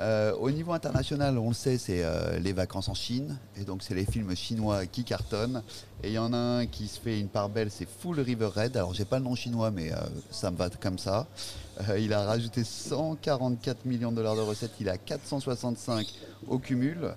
[0.00, 3.38] Euh, au niveau international, on le sait, c'est euh, les vacances en Chine.
[3.56, 5.62] Et donc, c'est les films chinois qui cartonnent.
[6.02, 8.50] Et il y en a un qui se fait une part belle, c'est Full River
[8.54, 8.76] Red.
[8.76, 9.96] Alors, j'ai pas le nom chinois, mais euh,
[10.30, 11.26] ça me va comme ça.
[11.88, 14.72] Euh, il a rajouté 144 millions de dollars de recettes.
[14.80, 16.06] Il a 465
[16.48, 17.14] au cumul.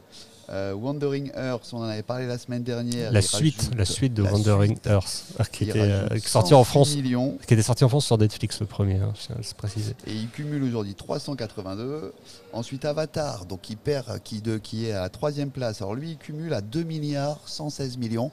[0.50, 3.12] Euh, Wandering Earth, on en avait parlé la semaine dernière.
[3.12, 4.88] La suite, rajoute la suite de la Wandering suite.
[4.88, 7.38] Earth, euh, qui était euh, qui sorti en 106 France, millions.
[7.46, 9.94] qui était sorti en France sur Netflix le premier, hein, je le préciser.
[10.06, 12.14] Et il cumule aujourd'hui 382.
[12.54, 15.82] Ensuite Avatar, donc il perd, qui, de, qui est à la troisième place.
[15.82, 18.32] Alors lui, il cumule à 2 milliards 116 millions.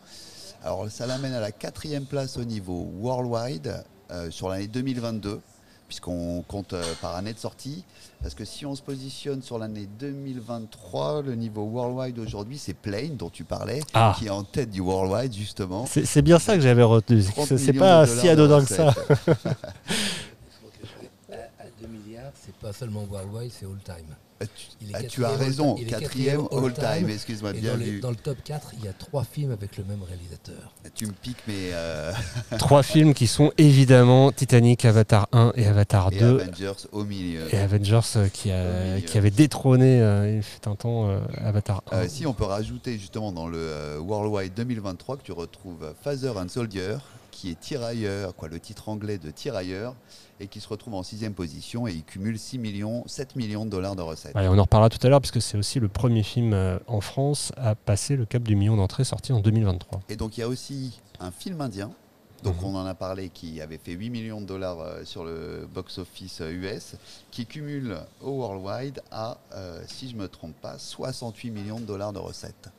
[0.62, 5.40] Alors ça l'amène à la quatrième place au niveau worldwide euh, sur l'année 2022,
[5.88, 7.84] puisqu'on compte euh, par année de sortie.
[8.22, 13.16] Parce que si on se positionne sur l'année 2023, le niveau worldwide aujourd'hui, c'est Plane,
[13.16, 14.14] dont tu parlais, Ah.
[14.18, 15.86] qui est en tête du worldwide justement.
[15.86, 17.22] C'est bien ça que j'avais retenu.
[17.22, 18.90] 30 C'est pas si anodin que ça.
[18.92, 19.38] recettes.
[21.30, 24.14] À, à 2 milliards, c'est pas seulement worldwide, c'est all time.
[24.40, 27.08] Ah, tu- ah, tu as raison, all- il est quatrième quatrième all-time, all-time.
[27.10, 28.00] excuse-moi, Et bien dans, les- vu.
[28.00, 30.74] dans le top 4, il y a trois films avec le même réalisateur.
[30.94, 32.12] Tu me piques, mais euh,
[32.58, 36.40] Trois films qui sont évidemment Titanic, Avatar 1 et Avatar et 2.
[36.40, 37.54] Avengers au milieu.
[37.54, 39.06] Et Avengers euh, qui, Au a, milieu.
[39.06, 41.96] qui avait détrôné, euh, il fut un temps, euh, Avatar 1.
[41.98, 46.32] Euh, si on peut rajouter justement dans le euh, Worldwide 2023 que tu retrouves Father
[46.36, 46.96] and Soldier,
[47.44, 49.94] qui est tirailleur, quoi, le titre anglais de tirailleur,
[50.40, 53.70] et qui se retrouve en sixième position et il cumule 6 millions, 7 millions de
[53.70, 54.34] dollars de recettes.
[54.34, 56.78] Ouais, on en reparlera tout à l'heure parce que c'est aussi le premier film euh,
[56.86, 60.00] en France à passer le cap du million d'entrées sorti en 2023.
[60.08, 61.90] Et donc il y a aussi un film indien,
[62.42, 62.64] donc Mhm.
[62.64, 66.40] on en a parlé, qui avait fait 8 millions de dollars euh, sur le box-office
[66.40, 66.96] euh, US,
[67.30, 71.84] qui cumule au worldwide à, euh, si je ne me trompe pas, 68 millions de
[71.84, 72.70] dollars de recettes.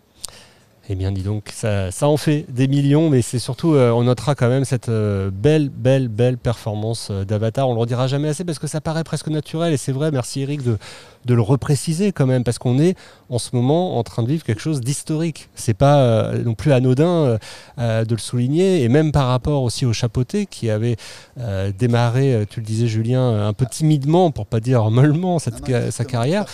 [0.87, 4.03] Eh bien, dis donc, ça, ça en fait des millions, mais c'est surtout, euh, on
[4.03, 7.67] notera quand même cette euh, belle, belle, belle performance euh, d'Avatar.
[7.67, 10.41] On le redira jamais assez parce que ça paraît presque naturel, et c'est vrai, merci
[10.41, 10.77] Eric de,
[11.25, 12.95] de le repréciser quand même, parce qu'on est
[13.29, 15.49] en ce moment en train de vivre quelque chose d'historique.
[15.55, 17.37] C'est pas euh, non plus anodin euh,
[17.79, 20.95] euh, de le souligner, et même par rapport aussi au chapeauté qui avait
[21.39, 25.59] euh, démarré, tu le disais Julien, un peu timidement, pour pas dire mollement, cette Non,
[25.61, 26.45] non, ca- sa carrière.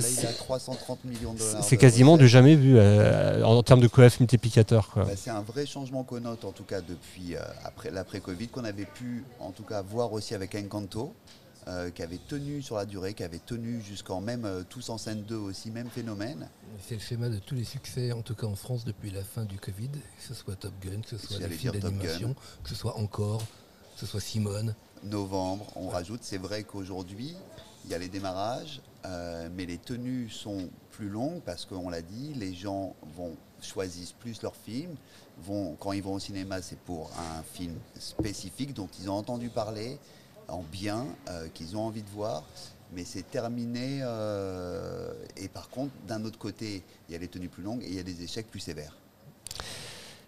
[0.00, 1.62] C'est- a 330 millions de dollars.
[1.64, 4.90] C'est de quasiment du jamais vu en, termes de coef multiplicateur.
[4.96, 8.84] Bah, c'est un vrai changement qu'on note, en tout cas depuis après l'après-Covid, qu'on avait
[8.84, 11.12] pu en tout cas voir aussi avec Encanto,
[11.70, 14.98] euh, qui avait tenu sur la durée, qui avait tenu jusqu'en même euh, Tous en
[14.98, 16.48] scène 2 aussi, même phénomène.
[16.80, 19.44] C'est le schéma de tous les succès, en tout cas en France, depuis la fin
[19.44, 22.74] du Covid, que ce soit Top Gun, que ce soit les films d'animation, que ce
[22.74, 23.40] soit Encore,
[23.94, 24.74] que ce soit Simone.
[25.04, 26.20] Novembre, on rajoute.
[26.22, 27.36] C'est vrai qu'aujourd'hui,
[27.84, 32.02] il y a les démarrages, euh, mais les tenues sont plus longues parce qu'on l'a
[32.02, 34.96] dit, les gens vont choisissent plus leurs films.
[35.42, 39.50] Vont, quand ils vont au cinéma, c'est pour un film spécifique dont ils ont entendu
[39.50, 39.98] parler
[40.50, 42.42] en bien, euh, qu'ils ont envie de voir.
[42.94, 44.00] Mais c'est terminé.
[44.02, 47.88] euh, et par contre, d'un autre côté, il y a les tenues plus longues et
[47.88, 48.96] il y a des échecs plus sévères.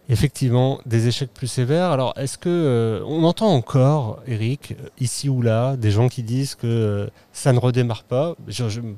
[0.09, 1.91] Effectivement, des échecs plus sévères.
[1.93, 6.57] Alors, est-ce que euh, on entend encore, Eric, ici ou là, des gens qui disent
[6.57, 8.35] que ça ne redémarre pas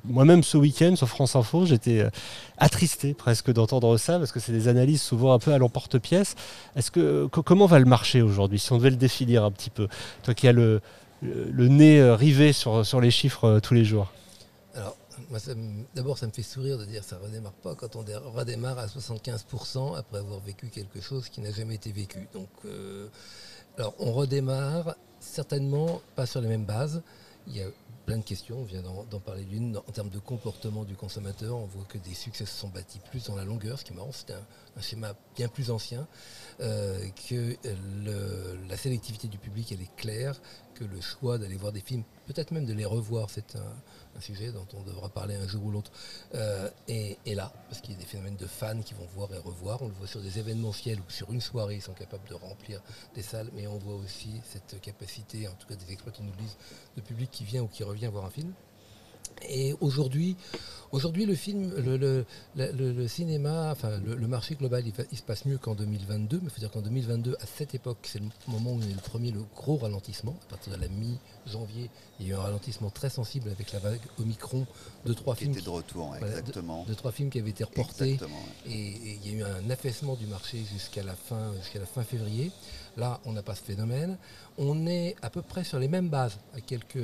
[0.05, 2.07] Moi-même, ce week-end sur France Info, j'étais
[2.57, 6.37] attristé presque d'entendre ça parce que c'est des analyses souvent un peu à l'emporte-pièce.
[6.75, 9.71] Est-ce que co- comment va le marché aujourd'hui Si on devait le définir un petit
[9.71, 9.89] peu,
[10.23, 10.81] toi qui as le,
[11.25, 14.13] le, nez euh, rivé sur, sur les chiffres euh, tous les jours.
[14.75, 14.97] Alors,
[15.95, 18.87] d'abord, ça me fait sourire de dire ça redémarre pas quand on dé- redémarre à
[18.87, 22.29] 75% après avoir vécu quelque chose qui n'a jamais été vécu.
[22.33, 23.09] Donc, euh,
[23.79, 27.03] alors, on redémarre certainement pas sur les mêmes bases.
[27.47, 27.67] Il y a
[28.07, 29.79] plein de questions, on vient d'en parler d'une.
[29.79, 33.25] En termes de comportement du consommateur, on voit que des succès se sont bâtis plus
[33.25, 36.07] dans la longueur, ce qui est marrant, c'est un, schéma bien plus ancien,
[36.59, 37.57] que
[38.69, 40.39] la sélectivité du public, elle est claire,
[40.75, 43.31] que le choix d'aller voir des films peut-être même de les revoir.
[43.31, 45.91] C'est un, sujet dont on devra parler un jour ou l'autre.
[46.35, 49.39] Euh, et là, parce qu'il y a des phénomènes de fans qui vont voir et
[49.39, 49.83] revoir.
[49.83, 52.81] On le voit sur des événementiels ou sur une soirée, ils sont capables de remplir
[53.15, 56.57] des salles, mais on voit aussi cette capacité, en tout cas des exploitants nous disent,
[56.97, 58.53] de public qui vient ou qui revient voir un film.
[59.43, 60.37] Et aujourd'hui,
[60.93, 62.25] aujourd'hui le film, le, le-
[62.57, 66.39] le- le- le cinéma, enfin le, marché global, il, se passe mieux qu'en 2022.
[66.39, 68.89] Mais il faut dire qu'en 2022, à cette époque, c'est le moment où il y
[68.89, 70.37] a eu le premier, le gros ralentissement.
[70.49, 73.81] À partir de la mi-janvier, il y a eu un ralentissement très sensible avec la
[73.81, 74.67] vague Omicron
[75.05, 76.85] de trois Qui films, était qui, de retour, Voilà, exactement.
[76.89, 78.13] de trois films qui avaient été reportés.
[78.13, 78.73] Exactement, ouais.
[78.73, 81.87] Et, et il y a eu un affaissement du marché jusqu'à la fin, jusqu'à la
[81.87, 82.51] fin février.
[82.97, 84.17] Là, on n'a pas ce phénomène.
[84.57, 86.99] On est à peu près sur les mêmes bases, à quelques,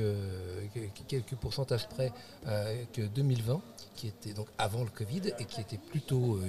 [1.09, 2.13] quelques pourcentages près
[2.47, 3.61] euh, que 2020,
[3.97, 6.49] qui était donc avant le Covid et qui était plutôt euh,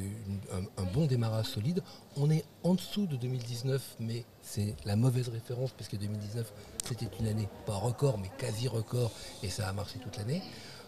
[0.54, 1.82] un, un bon démarrage solide.
[2.18, 6.52] On est en dessous de 2019, mais c'est la mauvaise référence puisque 2019
[6.86, 9.12] c'était une année pas record, mais quasi record,
[9.44, 10.42] et ça a marché toute l'année.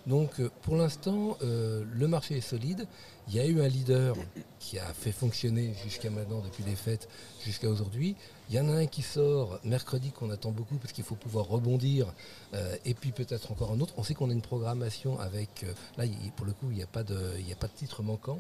[0.05, 2.87] Donc euh, pour l'instant, euh, le marché est solide.
[3.29, 4.17] Il y a eu un leader
[4.59, 7.07] qui a fait fonctionner jusqu'à maintenant, depuis les fêtes
[7.45, 8.15] jusqu'à aujourd'hui.
[8.49, 11.47] Il y en a un qui sort mercredi qu'on attend beaucoup parce qu'il faut pouvoir
[11.47, 12.13] rebondir.
[12.53, 13.93] euh, et puis peut-être encore un autre.
[13.97, 15.65] On sait qu'on a une programmation avec...
[15.97, 16.03] là,
[16.35, 17.37] pour le coup, il n'y a pas de
[17.75, 18.39] titre manquant.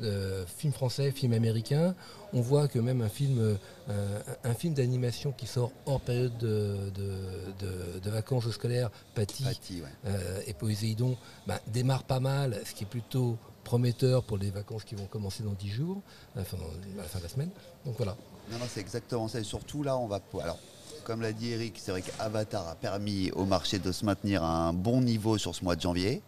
[0.00, 1.94] Euh, film français, film américain.
[2.32, 3.56] On voit que même un film,
[3.90, 9.44] euh, un film d'animation qui sort hors période de, de- de- de vacances scolaires, Patty,
[9.44, 9.88] Patty, ouais.
[10.06, 14.84] euh, et Poséidon bah, démarre pas mal, ce qui est plutôt prometteur pour les vacances
[14.84, 16.00] qui vont commencer dans 10 jours,
[16.36, 17.50] enfin à la fin de la semaine.
[17.84, 18.16] Donc voilà.
[18.50, 19.38] Non, non, c'est exactement ça.
[19.40, 20.20] Et surtout, là, on va.
[20.42, 20.58] Alors,
[21.04, 24.68] comme l'a dit Eric, c'est vrai qu'Avatar a permis au marché de se maintenir à
[24.68, 26.22] un bon niveau sur ce mois de janvier.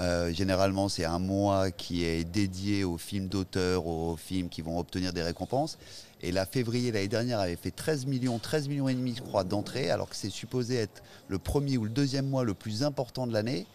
[0.00, 4.78] Euh, généralement, c'est un mois qui est dédié aux films d'auteurs, aux films qui vont
[4.78, 5.78] obtenir des récompenses.
[6.20, 9.44] Et la février l'année dernière avait fait 13 millions, 13 millions et demi, je crois,
[9.44, 13.26] d'entrées, alors que c'est supposé être le premier ou le deuxième mois le plus important
[13.26, 13.66] de l'année.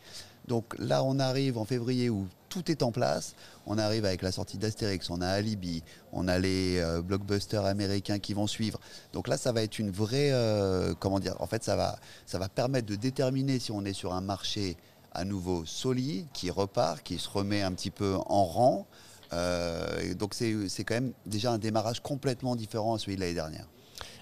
[0.48, 3.34] Donc là, on arrive en février où tout est en place.
[3.66, 8.20] On arrive avec la sortie d'Astérix, on a Alibi, on a les euh, blockbusters américains
[8.20, 8.80] qui vont suivre.
[9.14, 12.40] Donc là, ça va être une vraie, euh, comment dire, en fait, ça va, ça
[12.40, 14.76] va permettre de déterminer si on est sur un marché
[15.13, 18.88] à nouveau solide, qui repart, qui se remet un petit peu en rang.
[19.34, 23.65] Euh, donc c'est quand même déjà un démarrage complètement différent à celui de l'année dernière.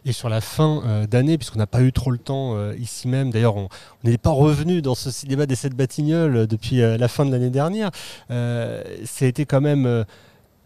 [0.03, 3.07] Et sur la fin euh, d'année, puisqu'on n'a pas eu trop le temps euh, ici
[3.07, 3.69] même, d'ailleurs on
[4.03, 7.91] n'est pas revenu dans ce cinéma des sept Batignolles depuis la fin de l'année dernière,
[8.29, 10.05] ça a été quand même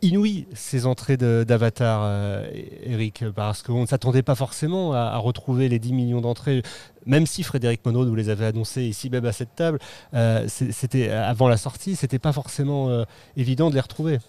[0.01, 2.49] inouï ces entrées d'Avatar, euh,
[2.84, 6.62] Eric, parce qu'on ne s'attendait pas forcément à, retrouver les 10 millions d'entrées,
[7.05, 9.79] même si Frédéric Monod vous les avait annoncés ici même à cette table,
[10.13, 13.03] euh, c'était avant la sortie, c'était pas forcément euh,
[13.38, 14.19] évident de les retrouver.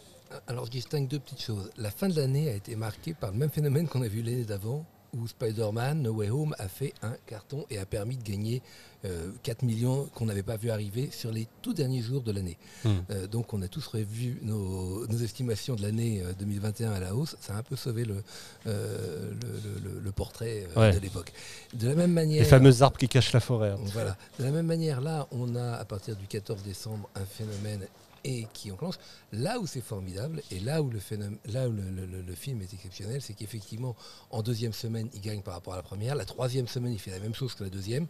[0.48, 1.70] Alors je distingue deux petites choses.
[1.76, 4.44] La fin de l'année a été marquée par le même phénomène qu'on a vu l'année
[4.44, 8.62] d'avant, où Spider-Man No Way Home a fait un carton et a permis de gagner
[9.04, 12.56] euh, 4 millions qu'on n'avait pas vu arriver sur les tout derniers jours de l'année.
[12.84, 12.90] Hmm.
[13.10, 17.14] Euh, donc on a tous revu nos, nos estimations de l'année euh, 2021 à la
[17.14, 17.36] hausse.
[17.40, 18.22] Ça a un peu sauvé le,
[18.66, 20.92] euh, le, le- le portrait euh, Ouais.
[20.94, 21.32] de l'époque.
[21.74, 22.42] De la même manière...
[22.42, 23.70] Les fameux arbres qui cachent la forêt.
[23.70, 23.78] hein.
[23.92, 24.16] Voilà.
[24.38, 27.86] De la même manière, là, on a à partir du 14 décembre un phénomène
[28.24, 28.96] et qui enclenche.
[29.32, 33.20] Là où c'est formidable et là où le, phénomène, là où le, film est exceptionnel,
[33.22, 33.96] c'est qu'effectivement,
[34.30, 36.14] en deuxième semaine, il gagne par rapport à la première.
[36.14, 38.06] La troisième semaine, il fait la même chose que la deuxième.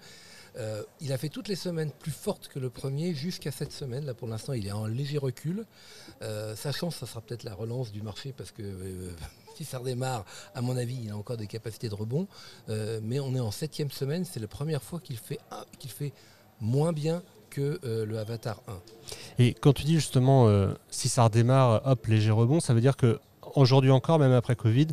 [0.58, 4.06] Euh, il a fait toutes les semaines plus fortes que le premier jusqu'à cette semaine.
[4.06, 5.66] Là, pour l'instant, il est en léger recul.
[6.22, 9.10] Euh, sa chance, ça sera peut-être la relance du marché parce que euh,
[9.56, 12.26] si ça redémarre, à mon avis, il a encore des capacités de rebond.
[12.68, 14.24] Euh, mais on est en septième semaine.
[14.24, 15.40] C'est la première fois qu'il fait,
[15.78, 16.12] qu'il fait
[16.60, 17.22] moins bien
[17.56, 18.72] que euh, le Avatar 1.
[19.38, 22.96] Et quand tu dis justement, euh, si ça redémarre, hop, léger rebond, ça veut dire
[22.96, 23.18] que
[23.54, 24.88] aujourd'hui encore, même après Covid,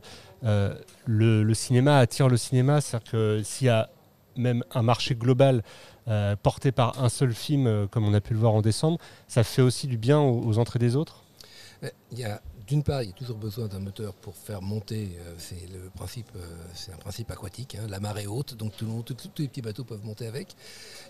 [0.45, 0.73] euh,
[1.05, 2.79] le, le cinéma attire le cinéma.
[2.79, 3.89] C'est-à-dire que s'il y a
[4.37, 5.63] même un marché global
[6.07, 8.97] euh, porté par un seul film, euh, comme on a pu le voir en décembre,
[9.27, 11.23] ça fait aussi du bien aux, aux entrées des autres?
[12.11, 15.17] Il y a d'une part, il y a toujours besoin d'un moteur pour faire monter.
[15.19, 15.35] euh,
[16.35, 16.39] euh,
[16.73, 17.75] c'est un principe aquatique.
[17.75, 20.55] hein, la marée haute, donc tous les petits bateaux peuvent monter avec.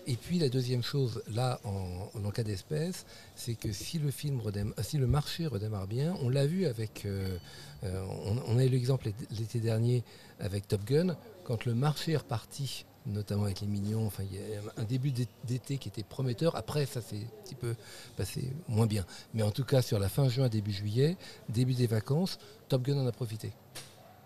[0.06, 4.74] Et puis la deuxième chose, là, en, cas d'espèce, c'est que si le film redémarre,
[4.82, 7.38] si le marché redémarre bien, on l'a vu avec, euh,
[7.82, 10.02] on, on a eu l'exemple l'été dernier
[10.40, 14.06] avec Top Gun, quand le marché est reparti notamment avec les mignons.
[14.06, 14.40] Enfin, il y
[14.76, 16.56] un début d'é- d'été qui était prometteur.
[16.56, 17.74] Après, ça s'est un petit peu
[18.16, 19.04] passé moins bien.
[19.34, 21.16] Mais en tout cas, sur la fin juin, début juillet,
[21.48, 22.38] début des vacances,
[22.68, 23.52] Top Gun en a profité.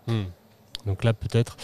[0.07, 0.23] Hmm.
[0.85, 1.57] Donc là, peut-être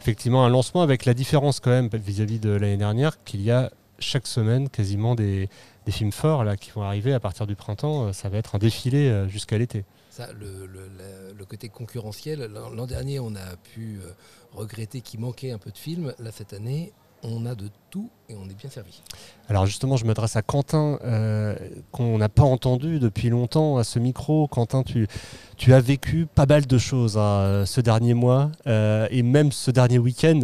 [0.00, 3.70] effectivement un lancement avec la différence quand même vis-à-vis de l'année dernière qu'il y a
[3.98, 5.48] chaque semaine quasiment des,
[5.86, 8.08] des films forts là, qui vont arriver à partir du printemps.
[8.08, 9.84] Euh, Ça va être un défilé euh, jusqu'à l'été.
[10.12, 14.10] Ça, le, le- côté concurrentiel, l'an dernier, on a pu euh,
[14.52, 16.12] regretter qu'il manquait un peu de films.
[16.18, 19.00] Là, cette année, on a de tout et on est bien servi.
[19.48, 21.56] Alors justement, je m'adresse à Quentin, euh,
[21.92, 24.48] qu'on n'a pas entendu depuis longtemps à ce micro.
[24.48, 25.08] Quentin, tu,
[25.56, 29.70] tu as vécu pas mal de choses hein, ce dernier mois euh, et même ce
[29.70, 30.40] dernier week-end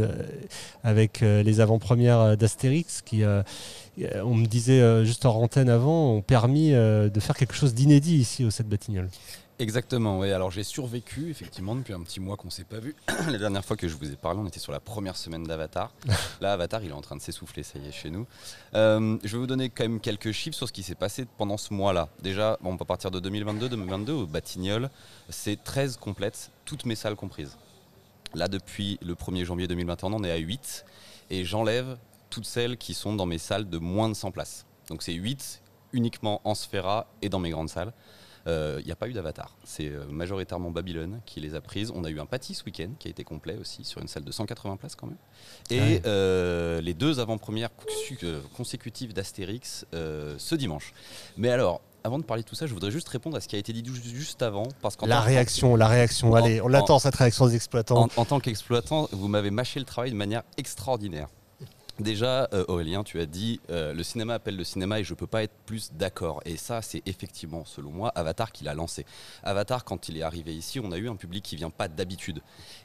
[0.83, 7.21] avec les avant-premières d'Astérix qui, on me disait juste en antenne avant, ont permis de
[7.21, 9.11] faire quelque chose d'inédit ici au 7 Batignolles.
[9.61, 10.31] Exactement, oui.
[10.31, 12.95] Alors j'ai survécu, effectivement, depuis un petit mois qu'on s'est pas vu.
[13.29, 15.93] la dernière fois que je vous ai parlé, on était sur la première semaine d'Avatar.
[16.41, 18.25] Là, Avatar, il est en train de s'essouffler, ça y est, chez nous.
[18.75, 21.57] Euh, je vais vous donner quand même quelques chiffres sur ce qui s'est passé pendant
[21.57, 22.09] ce mois-là.
[22.23, 24.91] Déjà, bon, on peut partir de 2022-2022 au Batignolles.
[25.29, 27.57] C'est 13 complètes, toutes mes salles comprises.
[28.35, 30.85] Là, depuis le 1er janvier 2021, on est à 8.
[31.31, 31.99] Et j'enlève
[32.31, 34.67] toutes celles qui sont dans mes salles de moins de 100 places.
[34.89, 37.93] Donc c'est 8 uniquement en Sphera et dans mes grandes salles.
[38.49, 39.57] Il n'y a pas eu d'avatar.
[39.65, 41.93] C'est euh, majoritairement Babylone qui les a prises.
[41.95, 44.25] On a eu un pâtis ce week-end qui a été complet aussi sur une salle
[44.25, 45.17] de 180 places quand même.
[45.71, 46.03] Et Ouais.
[46.07, 47.71] euh, les deux avant-premières
[48.23, 50.93] euh, consécutives d'Astérix euh, ce dimanche.
[51.37, 53.57] Mais alors, avant de parler de tout ça, je voudrais juste répondre à ce qui
[53.57, 54.67] a été dit ju- juste avant.
[54.81, 56.31] Parce qu'en La réaction, la réaction.
[56.33, 58.05] En- Allez, on en- l'attend cette réaction des exploitants.
[58.05, 61.29] en, en tant qu'exploitant, vous m'avez mâché le travail de manière extraordinaire.
[61.99, 65.27] Déjà, euh, Aurélien, tu as dit euh, le cinéma appelle le cinéma et je peux
[65.27, 66.41] pas être plus d'accord.
[66.45, 69.05] Et ça, c'est effectivement, selon moi, Avatar qui l'a lancé.
[69.43, 72.41] Avatar, quand il est arrivé ici, on a eu un public qui vient pas d'habitude.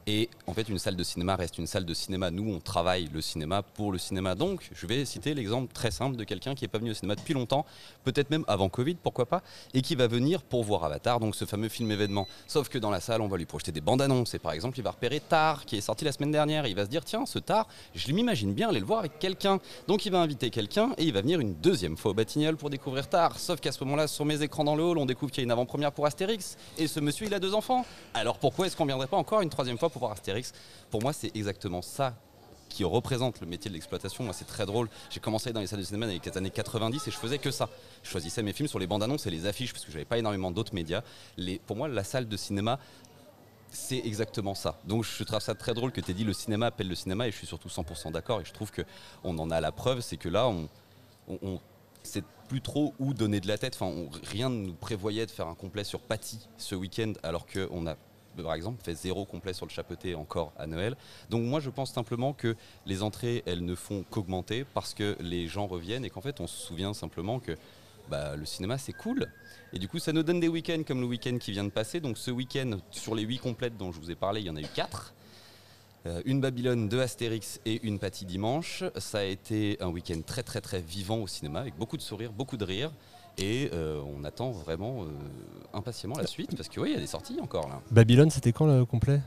[0.08, 2.32] Et en fait, une salle de cinéma reste une salle de cinéma.
[2.32, 4.34] Nous, on travaille le cinéma pour le cinéma.
[4.34, 7.14] Donc, je vais citer l'exemple très simple de quelqu'un qui n'est pas venu au cinéma
[7.14, 7.68] depuis longtemps,
[8.04, 9.44] peut-être même avant Covid, pourquoi pas,
[9.76, 12.28] et qui va venir pour voir Avatar, donc ce fameux film événement.
[12.48, 14.34] Sauf que dans la salle, on va lui projeter des bandes annonces.
[14.34, 16.66] Et par exemple, il va repérer Tar, qui est sorti la semaine dernière.
[16.66, 19.60] Il va se dire, tiens, ce Tar, je m'imagine bien aller le voir avec quelqu'un.
[19.88, 22.70] Donc il va inviter quelqu'un et il va venir une deuxième fois au Batignolles pour
[22.70, 23.38] découvrir Tar.
[23.38, 25.46] Sauf qu'à ce moment-là, sur mes écrans dans le hall, on découvre qu'il y a
[25.46, 26.58] une avant-première pour Astérix.
[26.78, 27.86] Et ce monsieur, il a deux enfants.
[28.14, 30.54] Alors pourquoi est-ce qu'on viendrait pas encore une troisième fois pour voir Astérix?
[30.90, 32.16] Pour moi, c'est exactement ça
[32.70, 34.24] qui représente le métier de l'exploitation.
[34.24, 34.90] Moi, c'est très drôle.
[35.12, 37.52] J'ai commencé dans les salles de cinéma dans les années 90 et je faisais que
[37.52, 37.70] ça.
[38.02, 40.18] Je choisissais mes films sur les bandes annonces et les affiches parce que j'avais pas
[40.18, 41.04] énormément d'autres médias.
[41.68, 42.80] Pour moi, la salle de cinéma,
[43.74, 44.80] c'est exactement ça.
[44.86, 47.28] Donc je trouve ça très drôle que tu aies dit le cinéma appelle le cinéma
[47.28, 50.18] et je suis surtout 100% d'accord et je trouve qu'on en a la preuve, c'est
[50.18, 50.70] que là, on,
[51.28, 51.60] on, on
[52.04, 53.76] sait plus trop où donner de la tête.
[53.76, 57.46] Enfin, on- rien ne nous prévoyait de faire un complet sur Patty ce week-end alors
[57.48, 57.96] qu'on a
[58.42, 60.96] par exemple fait zéro complet sur le chapeauté encore à Noël.
[61.30, 62.56] Donc moi je pense simplement que
[62.88, 66.48] les entrées elles ne font qu'augmenter parce que les gens reviennent et qu'en fait on
[66.48, 67.56] se souvient simplement que
[68.10, 69.28] bah, le cinéma c'est cool.
[69.72, 72.00] Et du coup ça nous donne des week-ends comme le week-end qui vient de passer.
[72.00, 74.56] Donc ce week-end sur les huit complètes dont je vous ai parlé il y en
[74.56, 75.14] a eu quatre.
[76.06, 78.84] Euh, une Babylone, deux Astérix et une Patty dimanche.
[78.98, 82.34] Ça a été un week-end très très très vivant au cinéma avec beaucoup de sourires,
[82.34, 82.92] beaucoup de rires.
[83.38, 85.08] Et euh, on attend vraiment euh,
[85.74, 87.82] impatiemment la suite parce que oui, il y a des sorties encore là.
[87.90, 89.22] Babylone, c'était quand le complet?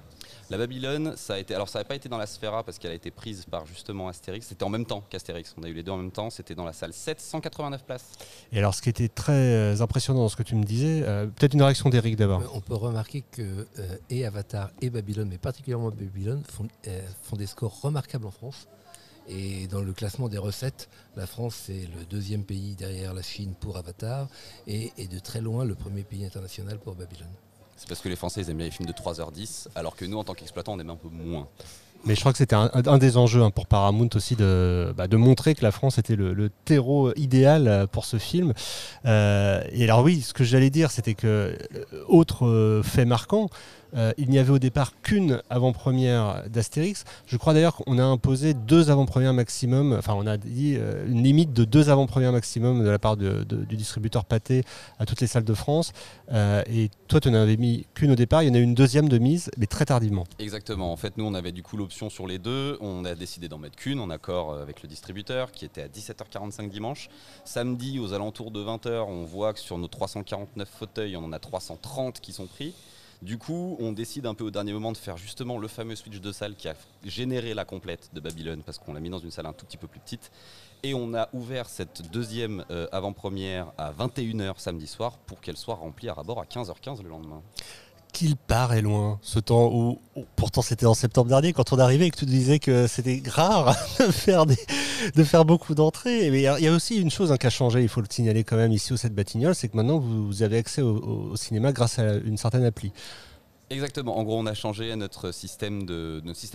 [0.49, 2.93] La Babylone, ça a été, alors ça n'a pas été dans la Sphera parce qu'elle
[2.93, 4.47] a été prise par justement Astérix.
[4.47, 5.53] C'était en même temps qu'Astérix.
[5.59, 6.31] On a eu les deux en même temps.
[6.31, 8.13] C'était dans la salle 7, 189 places.
[8.53, 11.27] Et alors, ce qui était très euh, impressionnant dans ce que tu me disais, euh,
[11.27, 12.43] peut-être une réaction d'Eric d'abord.
[12.43, 17.01] Euh, On peut remarquer que euh, et Avatar et Babylone, mais particulièrement Babylone, font, euh,
[17.23, 18.69] font des scores remarquables en France.
[19.29, 23.55] Et dans le classement des recettes, la France c'est le deuxième pays derrière la Chine
[23.59, 24.29] pour Avatar
[24.69, 27.27] et, et de très loin le premier pays international pour Babylone.
[27.77, 30.19] C'est parce que les Français ils aiment bien les films de 3h10, alors que nous
[30.19, 31.47] en tant qu'exploitants on aime un peu moins.
[32.07, 35.17] Mais je crois que c'était un, des enjeux hein, pour Paramount aussi de, bah, de
[35.17, 38.53] montrer que la France était le, terreau idéal euh, pour ce film.
[39.07, 43.49] Euh, et alors oui, ce que j'allais dire, c'était que, euh, autre fait marquant,
[43.95, 47.05] euh, il n'y avait au départ qu'une avant-première d'Astérix.
[47.27, 51.23] Je crois d'ailleurs qu'on a imposé deux avant-premières maximum, enfin on a dit euh, une
[51.23, 54.65] limite de deux avant-premières maximum de la part du distributeur Pathé
[54.99, 55.93] à toutes les salles de France.
[56.33, 58.63] Euh, et toi, tu n'en avais mis qu'une au départ, il y en a eu
[58.63, 60.25] une deuxième de mise, mais très tardivement.
[60.39, 60.93] Exactement.
[60.93, 62.79] En fait, nous, on avait du coup l'option sur les deux.
[62.81, 66.69] On a décidé d'en mettre qu'une en accord avec le distributeur qui était à 17h45
[66.69, 67.09] dimanche.
[67.45, 71.39] Samedi, aux alentours de 20h, on voit que sur nos 349 fauteuils, on en a
[71.39, 72.75] 330 qui sont pris.
[73.23, 76.21] Du coup, on décide un peu au dernier moment de faire justement le fameux switch
[76.21, 76.75] de salle qui a
[77.05, 79.79] généré la complète de Babylone parce qu'on l'a mis dans une salle un tout petit
[79.79, 80.31] peu plus petite.
[80.83, 85.75] Et on a ouvert cette deuxième euh, avant-première à 21h samedi soir pour qu'elle soit
[85.77, 87.41] remplie à rabord à 15h15 le lendemain.
[88.13, 92.07] qu'il paraît loin, ce temps où, où- pourtant c'était en septembre dernier quand on arrivait
[92.07, 94.57] et que tu disais que c'était rare de faire, des,
[95.15, 96.31] de faire beaucoup d'entrées.
[96.31, 98.45] Mais il y a- aussi une chose hein, qui a changé, il faut le signaler
[98.45, 101.99] quand même ici au 7 Batignolles, c'est que maintenant vous, avez accès au, cinéma grâce
[101.99, 102.93] à une certaine appli.
[103.69, 104.17] Exactement.
[104.17, 105.87] En gros, on a changé notre système,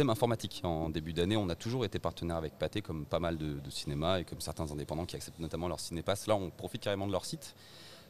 [0.07, 0.61] informatique.
[0.63, 4.19] En début d'année, on a toujours été partenaire avec Pathé, comme pas mal de, cinémas
[4.19, 6.27] et comme certains indépendants qui acceptent notamment leur cinépass.
[6.27, 7.55] Là, on profite carrément de leur site.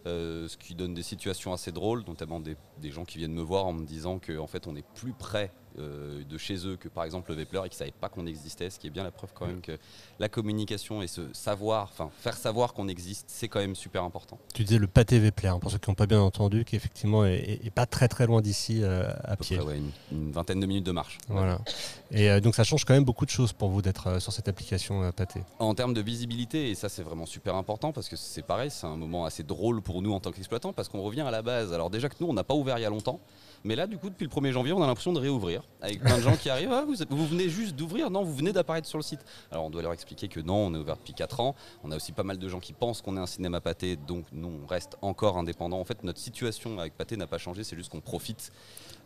[0.08, 3.44] euh, ce qui donne des situations assez drôles, notamment des, des gens qui viennent me
[3.44, 6.88] voir en me disant qu'en fait on est plus près euh, de chez eux que
[6.88, 9.04] par exemple le Vepler et qui ne savaient pas qu'on existait, ce qui est bien
[9.04, 9.78] la preuve quand même que
[10.20, 14.38] la communication et ce savoir, enfin faire savoir qu'on existe, c'est quand même super important.
[14.54, 17.26] Tu disais le pâté Vepler, hein, pour ceux qui n'ont pas bien entendu, qui effectivement
[17.26, 19.58] est, est pas très très loin d'ici euh, à, pied.
[19.58, 21.18] près, ouais, une, une vingtaine de minutes de marche.
[21.28, 21.60] Voilà.
[22.12, 24.48] Et euh, donc ça change quand même beaucoup de choses pour vous d'être sur cette
[24.48, 25.42] application pâté.
[25.60, 28.88] En termes de visibilité, et ça c'est vraiment super important parce que c'est pareil, c'est
[28.88, 31.74] un moment assez drôle pour nous en tant qu'exploitants parce qu'on revient à la base.
[31.74, 33.20] Alors déjà que nous on n'a pas ouvert il y a longtemps,
[33.64, 36.18] mais là du coup depuis le 1er janvier on a l'impression de réouvrir avec plein
[36.18, 36.72] de gens qui arrivent.
[36.72, 39.22] Ah, vous, venez juste d'ouvrir Non, vous venez d'apparaître sur le site.
[39.52, 41.56] Alors on doit leur expliquer que non, on est ouvert depuis 4 ans.
[41.84, 44.26] On a aussi pas mal de gens qui pensent qu'on est un cinéma pâté, donc
[44.32, 45.80] nous on reste encore indépendant.
[45.80, 48.52] En fait notre situation avec pâté n'a pas changé, c'est juste qu'on profite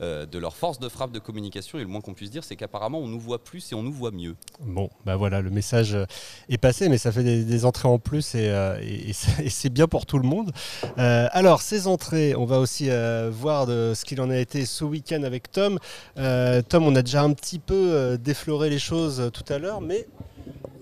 [0.01, 2.55] euh, de leur force de frappe de communication et le moins qu'on puisse dire c'est
[2.55, 4.35] qu'apparemment on nous voit plus et on nous voit mieux.
[4.61, 6.05] Bon, bah voilà, le message euh,
[6.49, 9.11] est passé, mais ça fait des, des entrées en plus et, euh, et-
[9.43, 10.51] et c'est bien pour tout le monde.
[10.97, 14.65] Euh, alors, ces entrées, on va aussi euh, voir de ce qu'il en a été
[14.65, 15.79] ce week-end avec Tom.
[16.17, 20.07] Euh, Tom, on a déjà un petit peu défloré les choses tout à l'heure, mais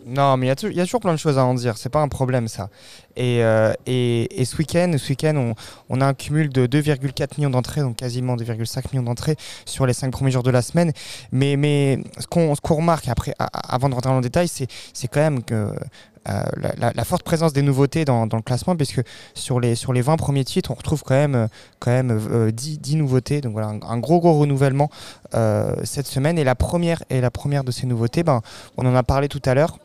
[0.06, 2.02] Non, mais il y, y a toujours plein de choses à en dire, c'est pas
[2.02, 2.70] un problème ça.
[3.16, 5.54] Et, euh, et, ce week-end, ce week-end
[5.90, 9.36] on, a un cumul de 2,4 millions d'entrées, donc quasiment 2,5 millions d'entrées
[9.66, 10.92] sur les 5 premiers jours de la semaine.
[11.32, 15.42] Mais, ce qu'on remarque, après, avant de rentrer dans le détail, c'est quand même
[16.30, 16.42] euh,
[16.96, 19.02] la, forte présence des nouveautés dans, le classement, puisque
[19.34, 21.48] sur les, sur les 20 premiers titres, on retrouve quand même, euh,
[21.80, 23.42] quand même euh, 10, 10 nouveautés.
[23.42, 24.90] Donc voilà, un, gros, gros renouvellement
[25.34, 26.38] euh, cette semaine.
[26.38, 28.42] Et la première, et la première de ces nouveautés, ben,
[28.78, 29.78] on en a parlé tout à l'heure.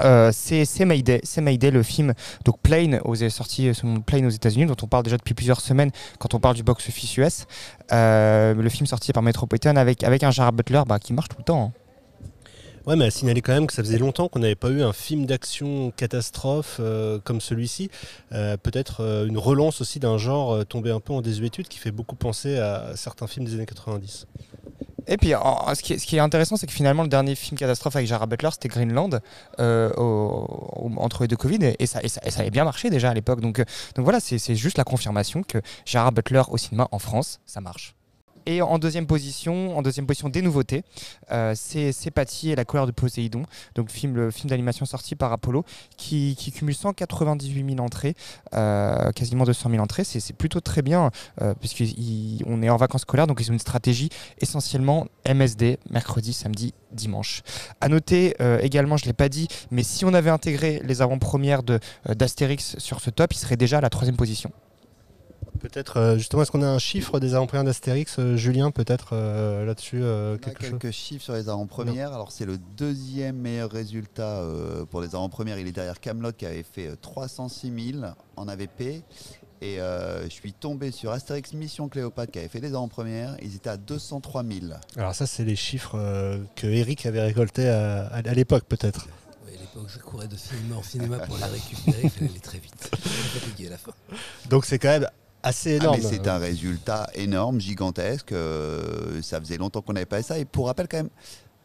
[0.00, 2.14] Euh, c'est Mayday, c'est Mayday, le film
[2.44, 5.90] donc Plane aux sorti euh, Plane aux États-Unis, dont on parle déjà depuis plusieurs semaines
[6.18, 7.46] quand on parle du box-office US.
[7.92, 11.38] Euh, le film sorti par Metropolitan avec avec un Gerard Butler bah, qui marche tout
[11.38, 11.62] le temps.
[11.62, 11.72] hein.
[12.84, 14.92] Ouais, mais à signaler quand même que ça faisait longtemps qu'on n'avait pas eu un
[14.92, 16.80] film d'action catastrophe
[17.22, 17.90] comme celui-ci.
[18.30, 22.58] Peut-être une relance aussi d'un genre tombé un peu en désuétude qui fait beaucoup penser
[22.58, 24.26] à certains films des années 90.
[25.06, 28.26] Et puis, ce, qui est, intéressant, c'est que finalement, le dernier film catastrophe avec Gerard
[28.26, 29.20] Butler, c'était Greenland,
[29.60, 33.40] euh, entre les deux Covid, et, ça, ça, ça avait bien marché déjà à l'époque.
[33.40, 37.40] Donc, euh, donc voilà, c'est juste la confirmation que Gerard Butler au cinéma en France,
[37.46, 37.94] ça marche.
[38.46, 40.84] Et en deuxième position, en deuxième position des nouveautés,
[41.30, 45.32] euh, c'est Patty et la colère de Poséidon, donc film, le film d'animation sorti par
[45.32, 45.64] Apollo,
[45.96, 48.14] qui, cumule 198 000 entrées,
[48.54, 50.04] euh, quasiment 200 000 entrées.
[50.04, 54.10] C'est plutôt très bien, euh, puisqu'on est en vacances scolaires, donc ils ont une stratégie
[54.40, 57.42] essentiellement MSD, mercredi, samedi, dimanche.
[57.80, 61.62] À noter également, je ne l'ai pas dit, mais si on avait intégré les avant-premières
[62.06, 64.52] d'Astérix sur ce top, il serait déjà à la troisième position.
[65.62, 69.64] Peut-être, euh, justement, est-ce qu'on a un chiffre des avant-premières d'Astérix euh, Julien, peut-être euh,
[69.64, 72.12] là-dessus euh, quelque chose quelques chiffres sur les avant-premières.
[72.12, 75.58] Alors, c'est le deuxième meilleur résultat euh, pour les avant-premières.
[75.58, 78.04] Il est derrière Camelot qui avait fait euh, 306 000
[78.36, 79.02] en AVP.
[79.64, 83.36] Et euh, je suis tombé sur Astérix Mission Cléopâtre qui avait fait des avant-premières.
[83.40, 84.58] Ils étaient à 203 000.
[84.96, 89.06] Alors ça, c'est les chiffres euh, que Eric avait récoltés à, à- à l'époque, peut-être.
[89.46, 92.00] Oui, à l'époque, je courais de cinéma en cinéma pour la récupérer.
[92.02, 92.90] Il fallait aller très vite.
[92.92, 93.92] Fatigué à la fin.
[94.50, 95.06] Donc c'est quand même
[95.42, 96.00] assez Ah, énorme.
[96.00, 98.32] c'est un résultat énorme, gigantesque.
[98.32, 100.38] euh, ça faisait longtemps qu'on n'avait pas ça.
[100.38, 101.10] Et pour rappel, quand même,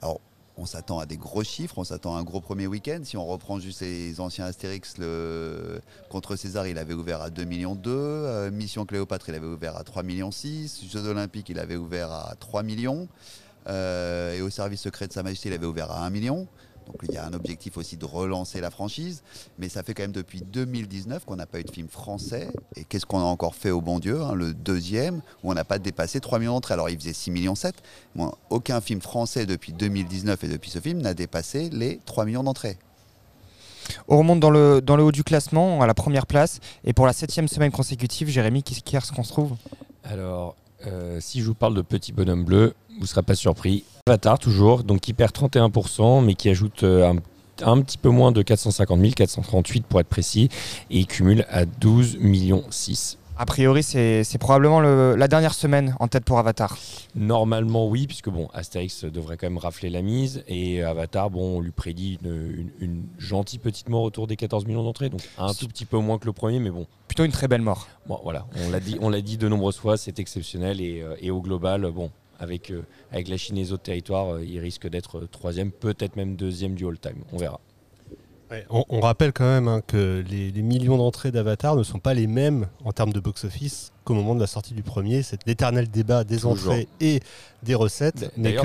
[0.01, 0.19] alors,
[0.57, 3.01] on s'attend à des gros chiffres, on s'attend à un gros premier week-end.
[3.03, 5.81] Si on reprend juste les anciens Astérix, le...
[6.09, 8.49] contre César, il avait ouvert à 2 millions 2.
[8.49, 10.85] Mission Cléopâtre, il avait ouvert à 3 millions 6.
[10.91, 13.07] Jeux Olympiques, il avait ouvert à 3 millions.
[13.67, 16.47] Euh, et au service secret de Sa Majesté, il avait ouvert à 1 million.
[16.87, 19.21] Donc il y a un objectif aussi de relancer la franchise.
[19.59, 22.49] Mais ça fait quand même depuis 2019 qu'on n'a pas eu de film français.
[22.75, 25.65] Et qu'est-ce qu'on a encore fait au bon Dieu hein, Le deuxième, où on n'a
[25.65, 26.73] pas dépassé 3 millions d'entrées.
[26.73, 27.75] Alors il faisait 6 millions 7.
[28.15, 32.43] Moi, aucun film français depuis 2019 et depuis ce film n'a dépassé les 3 millions
[32.43, 32.77] d'entrées.
[34.07, 36.59] On remonte dans le, dans le haut du classement, à la première place.
[36.83, 39.55] Et pour la septième semaine consécutive, Jérémy, qui, qu'on se trouve?
[40.03, 40.55] Alors,
[40.85, 43.83] euh, si je vous parle de Petit Bonhomme Bleu, vous ne serez pas surpris.
[44.07, 47.15] Avatar, toujours, donc qui perd 31%, mais qui ajoute euh, un,
[47.65, 50.49] un petit peu moins de 450 000, 438 pour être précis,
[50.89, 53.17] et cumule à 12 millions 6.
[53.39, 56.75] A priori, c'est probablement le- la dernière semaine en tête pour Avatar.
[57.15, 61.61] Normalement, oui, puisque bon, Astérix devrait quand même rafler la mise, et Avatar, bon, on
[61.61, 65.53] lui prédit une, une- une gentille petite mort autour des 14 millions d'entrées, donc un
[65.53, 67.87] tout petit peu moins que le premier, mais bon, Plutôt une très belle mort.
[68.07, 71.15] Bon, voilà, on l'a dit, on l'a dit de nombreuses fois, c'est exceptionnel et, euh,
[71.21, 72.81] et au global, bon, avec, euh,
[73.11, 76.73] avec la Chine et les autres territoires, euh, il risque d'être troisième, peut-être même deuxième
[76.75, 77.23] du all-time.
[77.31, 77.59] On verra.
[78.49, 81.99] Ouais, on, on rappelle quand même hein, que les, les millions d'entrées d'Avatar ne sont
[81.99, 85.45] pas les mêmes en termes de box-office qu'au moment de la sortie du premier, c'est
[85.45, 86.53] l'éternel débat des Toujours.
[86.53, 87.19] entrées et
[87.63, 88.55] des recettes, mais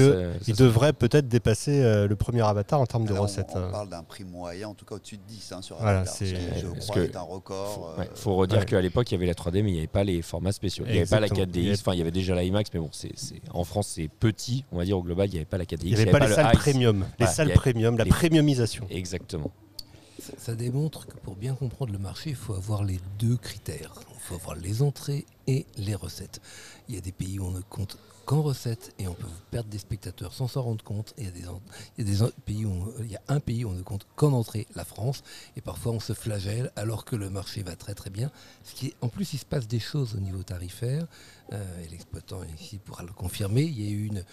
[0.47, 3.49] il se- devrait peut-être dépasser euh, le premier Avatar en termes de recettes.
[3.55, 3.69] On, hein.
[3.73, 6.27] parle d'un prix moyen, en tout cas au-dessus de 10 hein, sur Voilà, Avatar, c'est-
[6.27, 7.75] ce qui, je parce crois, que est un record.
[7.75, 8.65] Faut, euh, ouais, faut redire ouais.
[8.67, 10.85] qu'à l'époque, il y avait la 3D, mais il n'y avait pas les formats spéciaux.
[10.87, 11.47] Il n'y avait pas la Exactement.
[11.47, 11.59] 4DX.
[11.59, 13.11] Il y avait- Enfin, il y avait déjà la IMAX, mais bon, c'est,
[13.53, 14.65] en France, c'est petit.
[14.71, 15.89] On va dire au global, il n'y avait pas la 4DX.
[15.89, 16.61] Il n'y avait pas les le salles Ice.
[16.61, 18.87] premium, les salles il premium, la les- premiumisation.
[18.91, 19.51] Exactement.
[20.39, 23.93] Ça, démontre que pour bien comprendre le marché, il faut avoir les deux critères.
[24.15, 26.41] Il faut avoir les entrées et les recettes.
[26.89, 29.69] Il y a des pays où on ne compte qu'en recettes et on peut perdre
[29.69, 31.15] des spectateurs sans s'en rendre compte.
[31.19, 34.07] Il y a des, pays où il y a un pays où on ne compte
[34.17, 35.23] qu'en entrée, la France.
[35.57, 38.31] Et parfois on se flagelle alors que le marché va très très bien.
[39.01, 41.07] En plus, il se passe des choses au niveau tarifaire.
[41.53, 43.63] euh, et l'exploitant ici pourra le confirmer.
[43.63, 44.25] Il y a eu une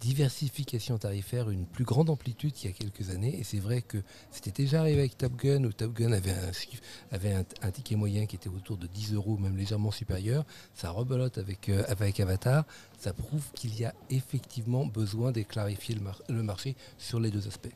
[0.00, 3.38] diversification tarifaire, une plus grande amplitude qu'il y a quelques années.
[3.38, 3.98] Et c'est vrai que
[4.30, 8.48] c'était déjà arrivé avec Top Gun, où Top Gun avait un ticket moyen qui était
[8.48, 10.44] autour de 10 euros, même légèrement supérieur.
[10.74, 12.64] Ça rebelote avec, euh, avec Avatar.
[12.98, 17.30] Ça prouve qu'il y a effectivement besoin de clarifier le, mar- le marché sur les
[17.30, 17.72] deux aspects.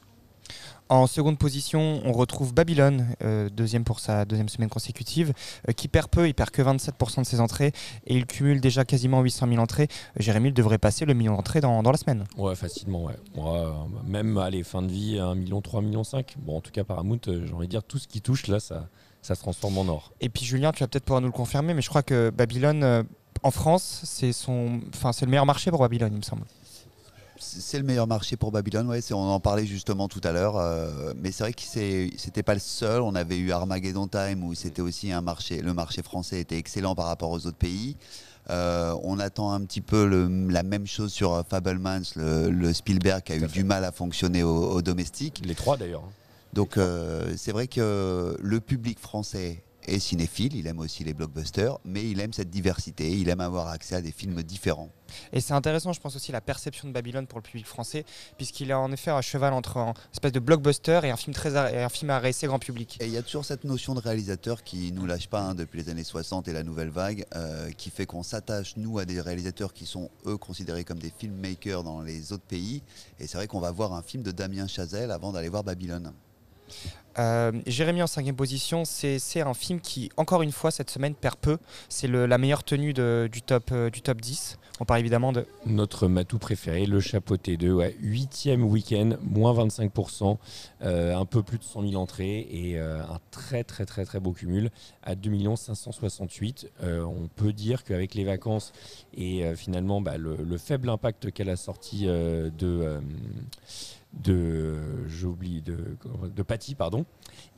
[0.88, 5.32] En seconde position, on retrouve Babylone, euh, deuxième pour sa deuxième semaine consécutive,
[5.68, 7.72] euh, qui perd peu, il perd que 27% de ses entrées
[8.06, 9.88] et il cumule déjà quasiment 800 000 entrées.
[10.18, 12.24] Jérémy il devrait passer le million d'entrées dans, dans la semaine.
[12.36, 13.14] Ouais, facilement, ouais.
[13.36, 13.72] Moi, euh,
[14.06, 16.34] même, allez, fin de vie, 1 million, 3 millions 5.
[16.40, 18.58] Bon, en tout cas, Paramount, euh, j'ai envie de dire, tout ce qui touche, là,
[18.60, 18.88] ça,
[19.22, 20.12] ça se transforme en or.
[20.20, 22.82] Et puis Julien, tu vas peut-être pouvoir nous le confirmer, mais je crois que Babylone,
[22.84, 23.02] euh,
[23.42, 26.42] en France, c'est son, enfin c'est le meilleur marché pour Babylone, il me semble.
[27.38, 30.56] C'est le meilleur marché pour Babylone, ouais, c'est- on en parlait justement tout à l'heure.
[30.56, 33.02] euh, mais c'est vrai que c'était pas le seul.
[33.02, 35.60] On avait eu Armageddon Time où c'était aussi un marché.
[35.60, 37.96] Le marché français était excellent par rapport aux autres pays.
[38.50, 43.22] Euh, on attend un petit peu le- la même chose sur Fablemans, le, le Spielberg
[43.24, 43.46] qui a eu fait.
[43.48, 45.42] du mal à fonctionner au, au domestique.
[45.44, 46.02] Les trois, d'ailleurs.
[46.52, 51.78] Donc euh, c'est vrai que le public français est cinéphile, il aime aussi les blockbusters,
[51.84, 54.90] mais il aime cette diversité, il aime avoir accès à des films différents.
[55.32, 58.04] Et c'est intéressant, je pense aussi, la perception de Babylone pour le public français,
[58.36, 61.56] puisqu'il est en effet à cheval entre un espèce de blockbuster et un film, très
[61.56, 62.96] à, et un film à réessai grand public.
[63.00, 65.82] Et il y a toujours cette notion de réalisateur qui nous lâche pas hein, depuis
[65.82, 69.20] les années 60 et la nouvelle vague, euh, qui fait qu'on s'attache, nous, à des
[69.20, 72.82] réalisateurs qui sont, eux, considérés comme des filmmakers dans les autres pays.
[73.18, 76.12] Et c'est vrai qu'on va voir un film de Damien Chazelle avant d'aller voir Babylone.
[77.18, 81.36] Euh, Jérémy en cinquième position, c'est un film qui, encore une fois, cette semaine perd
[81.36, 81.58] peu.
[81.88, 84.58] C'est la meilleure tenue du, top, euh, du top 10.
[84.80, 90.38] On parle évidemment de Notre matou préféré, le chapeauté 2, ouais, huitième week-end, moins 25%,
[90.82, 94.32] euh, un peu plus de 100 000 entrées et un très très très très beau
[94.32, 94.70] cumul
[95.02, 96.70] à 2 568.
[96.82, 98.72] Euh, on peut dire qu'avec les vacances
[99.14, 103.00] et finalement bah, le, le faible impact qu'elle a sorti euh, de...
[104.12, 105.96] de j'oublie de
[106.34, 107.06] de Patty pardon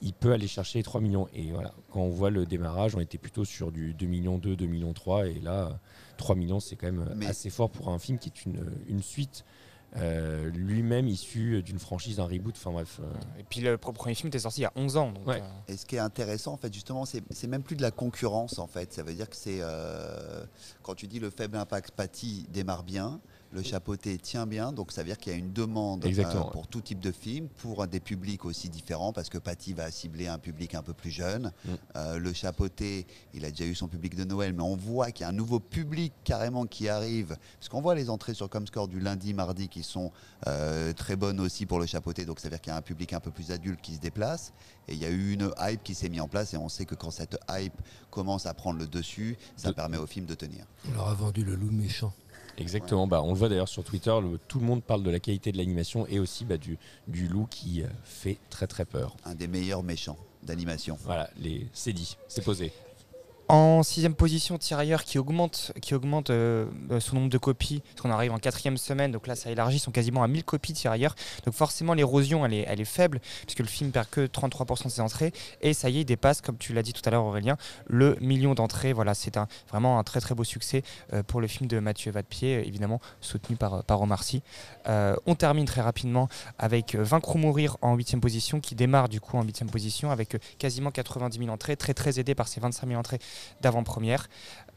[0.03, 3.01] il peut aller chercher les 3 millions et voilà quand on voit le démarrage on
[3.01, 5.81] était plutôt sur du 2 millions 2 2 millions 3 et là
[6.17, 9.03] 3 millions c'est quand même Mais- assez fort pour un film qui est une, une
[9.03, 9.45] suite
[9.97, 14.15] euh, lui-même issu d'une franchise d'un reboot enfin bref euh, Et puis le pr- premier
[14.17, 15.13] film était sorti il y a 11 ans.
[15.13, 15.41] donc, Ouais.
[15.41, 17.93] euh, Et ce qui est intéressant, en fait, justement, c'est c'est même plus de la
[17.93, 18.93] concurrence, en fait.
[18.93, 19.59] Ça veut dire que c'est.
[19.61, 20.45] euh,
[20.83, 23.21] quand tu dis le faible impact Patty démarre bien,
[23.55, 26.67] le chapeauté tient bien, donc ça veut dire qu'il y a une demande euh, pour
[26.67, 30.39] tout type de film, pour des publics aussi différents, parce que Patty va cibler un
[30.39, 31.53] public un peu plus jeune.
[31.65, 31.71] Mm.
[31.97, 35.23] Euh, le chapeauté, il a déjà eu son public de Noël, mais on voit qu'il
[35.23, 38.89] y a un nouveau public carrément qui arrive, parce qu'on voit les entrées sur Comscore
[38.89, 40.11] du lundi, mardi qui sont
[40.49, 42.83] euh, très bonnes aussi pour le chapeauté, donc ça veut dire qu'il y a un
[42.83, 44.53] public un peu plus adulte qui se déplace.
[44.89, 46.85] Et il y a eu une hype qui s'est mise en place et on sait
[46.85, 47.81] que quand cette hype
[48.11, 50.67] commence à prendre le dessus, ça De- permet au film de tenir.
[50.91, 52.13] On leur a vendu le loup méchant.
[52.59, 55.21] Exactement, bah, on le voit d'ailleurs sur Twitter, le- tout le monde parle de la
[55.21, 56.79] qualité de l'animation et aussi bah, du,
[57.09, 59.17] du loup qui euh, fait très très peur.
[59.25, 60.97] Un des meilleurs méchants d'animation.
[61.05, 61.67] Voilà, les...
[61.73, 62.73] c'est dit, c'est posé.
[63.49, 68.01] En sixième position, Tirailleurs qui augmente, qui augmente euh, euh, son nombre de copies, parce
[68.01, 70.73] qu'on arrive en quatrième semaine, donc là ça élargit, ils sont quasiment à 1000 copies
[70.73, 71.15] Tirailleurs.
[71.45, 74.89] Donc forcément l'érosion elle est, elle est faible, puisque le film perd que 33% de
[74.89, 77.25] ses entrées, et ça y est, il dépasse, comme tu l'as dit tout à l'heure
[77.25, 78.95] Aurélien, le million d'entrées.
[78.95, 79.39] Voilà, c'est
[79.69, 80.83] vraiment un très très beau succès
[81.13, 84.43] euh, pour le film de Mathieu Vadepied, évidemment soutenu par, par Omar Sy.
[84.87, 86.29] On termine très rapidement
[86.59, 90.39] avec Vaincre ou Mourir en huitième position, qui démarre du coup en huitième position, avec
[90.59, 93.19] quasiment 90 000 entrées, très très aidé par ses 25 000 entrées
[93.61, 94.29] d'avant-première.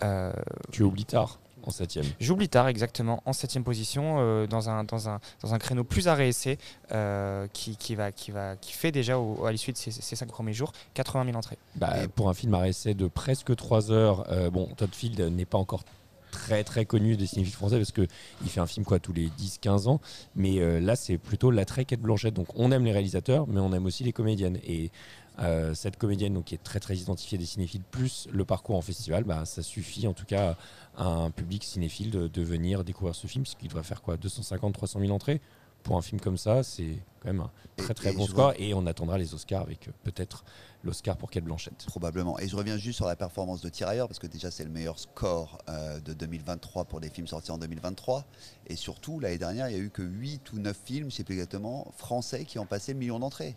[0.03, 0.31] Euh,
[0.71, 2.05] Tu oublies tard en septième.
[2.21, 6.07] J'oublie tard, exactement, en septième position, euh, dans, un, dans, un, dans un créneau plus
[6.07, 6.57] arrêté,
[6.93, 10.15] euh, qui, qui, va, qui, va, qui fait déjà, au- à l'issue de ces, ces
[10.15, 11.57] cinq premiers jours, 80 000 entrées.
[11.75, 15.19] Bah, Et- pour un film à essai de presque 3 heures, euh, bon, Todd Field
[15.19, 15.83] n'est pas encore
[16.31, 18.05] très très connu des cinéphiles français parce que
[18.43, 20.01] il fait un film quoi tous les 10-15 ans
[20.35, 23.71] mais euh, là c'est plutôt l'attrait Kate Blanchett donc on aime les réalisateurs mais on
[23.73, 24.91] aime aussi les comédiennes et
[25.39, 28.81] euh, cette comédienne donc, qui est très très identifiée des cinéphiles, plus le parcours en
[28.81, 30.57] festival, bah, ça suffit en tout cas
[30.97, 34.99] à un public cinéphile de, de venir découvrir ce film, puisqu'il devrait faire quoi 250-300
[34.99, 35.41] 000 entrées?
[35.83, 38.53] Pour un film comme ça, c'est quand même un très très Et- bon score.
[38.57, 40.43] Et on attendra les Oscars avec euh, peut-être
[40.83, 41.85] l'Oscar pour Kate Blanchett.
[41.85, 42.37] Probablement.
[42.39, 44.99] Et je reviens juste sur la performance de Tirailleurs, parce que déjà c'est le meilleur
[44.99, 48.25] score euh, de 2023 pour des films sortis en 2023.
[48.67, 51.11] Et surtout, l'année dernière, il n'y a eu que 8 ou 9 films, je ne
[51.11, 53.55] sais plus exactement, français qui ont passé le million d'entrées.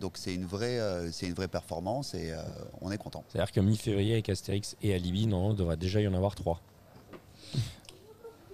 [0.00, 2.42] Donc c'est une, vraie, euh, c'est une vraie performance et euh,
[2.80, 3.24] on est content.
[3.28, 6.60] C'est-à-dire que mi-février avec Astérix et Alibi, non, il devrait déjà y en avoir trois.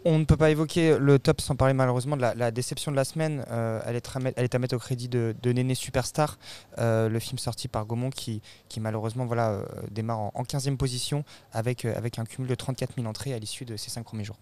[0.04, 2.96] On ne peut pas évoquer le top sans parler malheureusement de la, la déception de
[2.96, 3.44] la semaine.
[3.50, 6.38] Euh, elle, est à mettre, elle est à mettre au crédit de, de Néné Superstar,
[6.78, 10.76] euh, le film sorti par Gaumont qui, qui malheureusement voilà, euh, démarre en, en 15e
[10.76, 14.02] position avec, euh, avec un cumul de 34 000 entrées à l'issue de ses 5
[14.02, 14.38] premiers jours.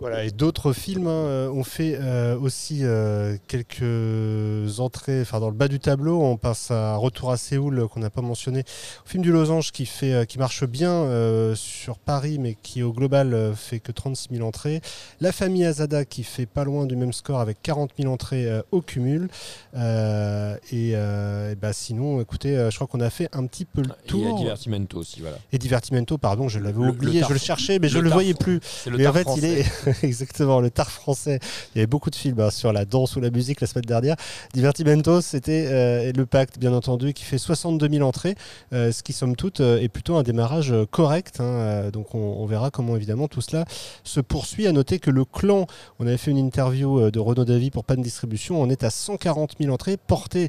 [0.00, 5.48] Voilà, et d'autres films hein, euh, ont fait euh, aussi euh, quelques entrées enfin, dans
[5.48, 6.20] le bas du tableau.
[6.20, 8.64] On passe à Retour à Séoul qu'on n'a pas mentionné.
[9.06, 12.92] Au film du Losange qui, fait, qui marche bien euh, sur Paris mais qui au
[12.92, 14.80] global fait que 36 000 entrées.
[15.20, 18.80] La famille Azada qui fait pas loin du même score avec 40 000 entrées au
[18.80, 19.28] cumul.
[19.76, 24.08] Et, et bah, sinon, écoutez, je crois qu'on a fait un petit peu le Et
[24.08, 24.36] tour.
[24.38, 25.36] Divertimento aussi, voilà.
[25.52, 28.08] Et Divertimento, pardon, je l'avais Le- le oublié, je le cherchais, mais je le le
[28.10, 28.60] tar- voyais plus.
[28.62, 29.44] C'est le Mais en tard fait, il
[30.02, 31.38] exactement le tard français.
[31.74, 33.84] Il y avait beaucoup de films hein, sur la danse ou la musique la semaine
[33.84, 34.16] dernière.
[34.54, 38.34] Divertimento, c'était euh, le pacte, bien entendu, qui fait 62 000 entrées,
[38.72, 41.40] euh, ce qui, somme toute, euh, est plutôt un démarrage correct.
[41.40, 41.90] hein.
[41.92, 43.64] Donc, on, verra comment, évidemment, tout cela
[44.04, 44.66] se poursuit.
[44.66, 45.66] À noter que le clan,
[45.98, 49.54] on avait fait une interview de Renaud Davy pour Panne Distribution, on est à 140
[49.60, 50.48] 000 entrées, portées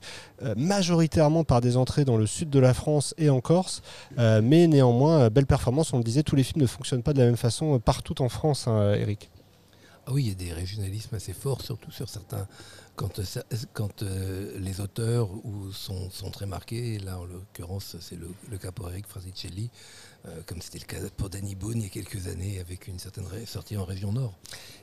[0.58, 3.82] majoritairement par des entrées dans le sud de la France et en Corse.
[4.18, 5.94] Mais néanmoins, belle performance.
[5.94, 8.30] On le disait, tous les films ne fonctionnent pas de la même façon partout en
[8.30, 9.30] France, hein, Eric.
[10.06, 12.46] Ah oui, il y a des régionalismes assez forts, surtout sur certains.
[12.96, 13.24] Quand, euh,
[13.74, 18.58] quand euh, les auteurs ou sont, sont très marqués, là en l'occurrence c'est le, le
[18.60, 19.72] cas pour Eric Frasicelli,
[20.28, 23.00] euh, comme c'était le cas pour Danny Boone il y a quelques années avec une
[23.00, 24.38] certaine sortie en région nord.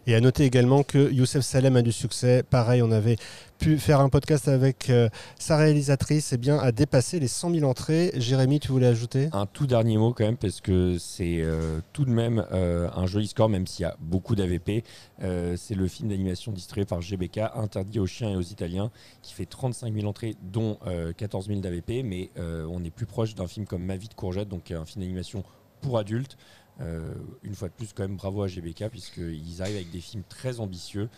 [0.08, 2.42] Et à noter également que Youssef Salem a du succès.
[2.42, 3.16] Pareil, on avait
[3.61, 7.68] pu faire un podcast avec euh, sa réalisatrice, et bien a dépassé les 100 000
[7.68, 8.11] entrées.
[8.16, 9.28] Jérémy, tu voulais ajouter?
[9.32, 13.06] Un tout dernier mot quand même, parce que c'est euh, tout de même euh, un
[13.06, 14.82] joli score, même s'il y a beaucoup d'AVP.
[15.20, 18.90] C'est le film d'animation distribué par GBK, interdit aux chiens et aux Italiens,
[19.20, 22.02] qui fait 35 000 entrées, dont euh, 14 000 d'AVP.
[22.02, 25.04] Mais on est plus proche d'un film comme Ma vie de courgette, donc un film
[25.04, 25.44] d'animation
[25.82, 26.36] pour adultes.
[26.81, 27.12] Euh,
[27.43, 30.61] une fois de plus, quand même, bravo à GBK, puisqu'ils arrivent avec des films très
[30.61, 31.09] ambitieux,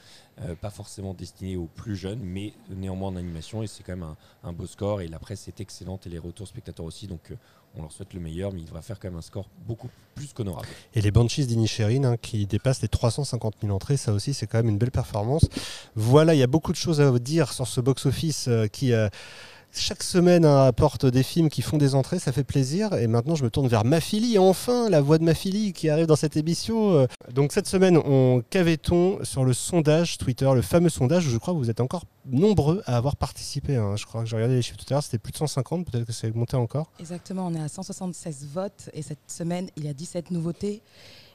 [0.40, 4.14] euh, pas forcément destinés aux plus jeunes, mais néanmoins en animation, et c'est quand même
[4.42, 7.36] un, beau score, et la presse est excellente, et les retours spectateurs aussi, donc euh,
[7.76, 10.32] on leur souhaite le meilleur, mais il devra faire quand même un score beaucoup plus
[10.32, 10.66] qu'honorable.
[10.94, 14.58] Et les Banshees d'Inisherin hein, qui dépassent les 350 000 entrées, ça aussi c'est quand
[14.58, 15.48] même une belle performance.
[15.94, 18.92] Voilà, il y a beaucoup de choses à vous dire sur ce box-office qui
[19.74, 22.92] chaque semaine hein, apporte des films qui font des entrées, ça fait plaisir.
[22.94, 26.16] Et maintenant je me tourne vers Mafili, enfin la voix de Mafili qui arrive dans
[26.16, 26.92] cette émission.
[26.92, 31.38] Euh, Donc cette semaine on cavait-on sur le sondage Twitter, le fameux sondage où je
[31.38, 33.76] crois que vous êtes encore nombreux à avoir participé.
[33.76, 33.96] hein.
[33.96, 36.04] Je crois que j'ai regardé les chiffres tout à l'heure, c'était plus de 150, peut-être
[36.06, 36.90] que c'est monté encore.
[37.00, 40.82] Exactement, on est à 176 votes et cette semaine, il y a 17 nouveautés.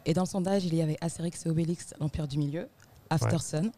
[0.06, 2.70] Et dans le sondage, il y avait Astérix et Obélix, l'Empire du Milieu,
[3.10, 3.72] After Sun,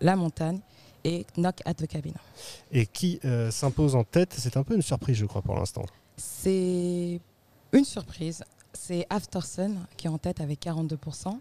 [0.00, 0.60] La Montagne
[1.04, 2.12] et Knock at the Cabin.
[2.70, 5.84] Et qui euh, s'impose en tête, c'est un peu une surprise je crois pour l'instant.
[6.16, 7.20] C'est
[7.72, 8.44] une surprise.
[8.74, 11.38] C'est After Sun qui est en tête avec 42%,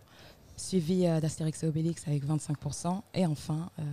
[0.62, 3.84] suivi euh, d'Astérix et Obélix avec 25%, et enfin euh,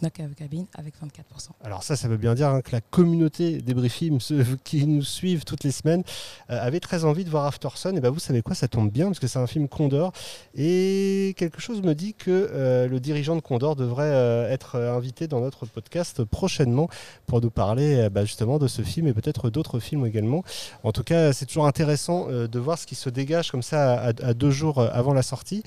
[0.00, 1.50] Knock at the Cabin avec 24%.
[1.64, 5.02] Alors ça, ça veut bien dire hein, que la communauté des Briefilms, ceux qui nous
[5.02, 6.02] suivent toutes les semaines,
[6.50, 7.96] euh, avait très envie de voir After Sun.
[7.96, 10.12] Et ben vous savez quoi, ça tombe bien parce que c'est un film Condor.
[10.54, 15.26] Et quelque chose me dit que euh, le dirigeant de Condor devrait euh, être invité
[15.28, 16.88] dans notre podcast prochainement
[17.26, 20.44] pour nous parler bah, justement de ce film et peut-être d'autres films également.
[20.82, 24.34] En tout cas, c'est toujours intéressant de voir ce qui se dégage comme ça à,
[24.34, 25.62] deux jours avant la sortie.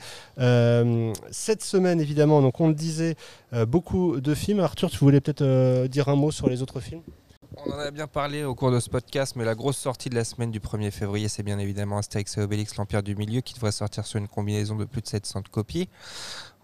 [1.31, 3.15] Cette semaine, évidemment, donc on le disait,
[3.53, 4.59] euh, beaucoup de films.
[4.59, 7.01] Arthur, tu voulais peut-être euh, dire un mot sur les autres films?
[7.65, 10.15] On en a bien parlé au cours de ce podcast, mais la grosse sortie de
[10.15, 13.53] la semaine du 1er février, c'est bien évidemment Astérix et Obélix, l'Empire du Milieu, qui
[13.53, 15.89] devrait sortir sur une combinaison de plus de 700 copies.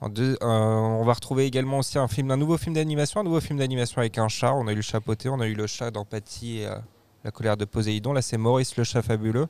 [0.03, 3.59] Euh, on va retrouver également aussi un film, un nouveau film d'animation, un nouveau film
[3.59, 4.53] d'animation avec un chat.
[4.53, 6.75] On a eu le chapeauté, on a eu le chat d'empathie et euh,
[7.23, 8.13] la colère de Poséidon.
[8.13, 9.47] Là, c'est Maurice le chat fabuleux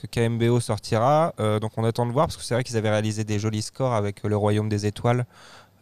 [0.00, 1.34] que KMBO sortira.
[1.40, 3.62] Euh, donc on attend de voir parce que c'est vrai qu'ils avaient réalisé des jolis
[3.62, 5.26] scores avec euh, Le Royaume des Étoiles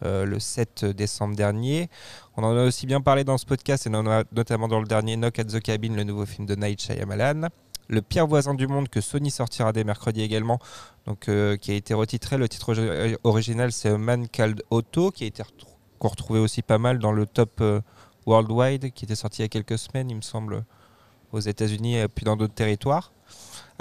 [0.03, 1.89] euh, le 7 décembre dernier.
[2.37, 5.39] On en a aussi bien parlé dans ce podcast et notamment dans le dernier Knock
[5.39, 7.47] at the Cabin, le nouveau film de Night Shyamalan.
[7.87, 10.59] Le pire voisin du monde que Sony sortira dès mercredi également,
[11.07, 12.37] donc, qui a été retitré.
[12.37, 12.75] Le titre
[13.23, 15.41] original c'est Man Called Otto, qui a été
[15.97, 17.63] qu'on retrouvait aussi pas mal dans le top
[18.27, 20.63] worldwide, qui était sorti il y a quelques semaines, il me semble,
[21.31, 23.11] aux États-Unis et puis dans d'autres territoires.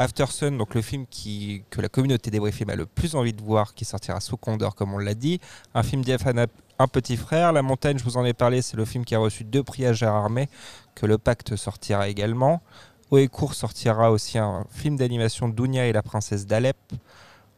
[0.01, 3.33] After Sun, donc le film qui, que la communauté des films a le plus envie
[3.33, 5.41] de voir, qui sortira sous Condor, comme on l'a dit.
[5.75, 6.47] Un film d'Iafana,
[6.79, 7.53] Un petit frère.
[7.53, 9.85] La montagne, je vous en ai parlé, c'est le film qui a reçu deux prix
[9.87, 10.49] à Gérard May,
[10.95, 12.63] que le pacte sortira également.
[13.11, 16.77] Haut et court sortira aussi un film d'animation Dounia et la princesse d'Alep.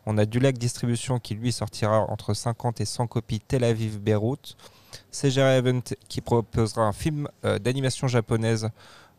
[0.07, 4.57] On a Dulac Distribution qui lui sortira entre 50 et 100 copies Tel Aviv-Beyrouth.
[5.11, 8.71] CGR Event qui proposera un film euh, d'animation japonaise,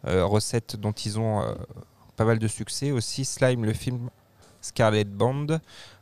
[0.07, 1.53] euh, recette dont ils ont euh,
[2.21, 2.91] pas mal de succès.
[2.91, 4.11] Aussi Slime, le film
[4.61, 5.47] Scarlet Band,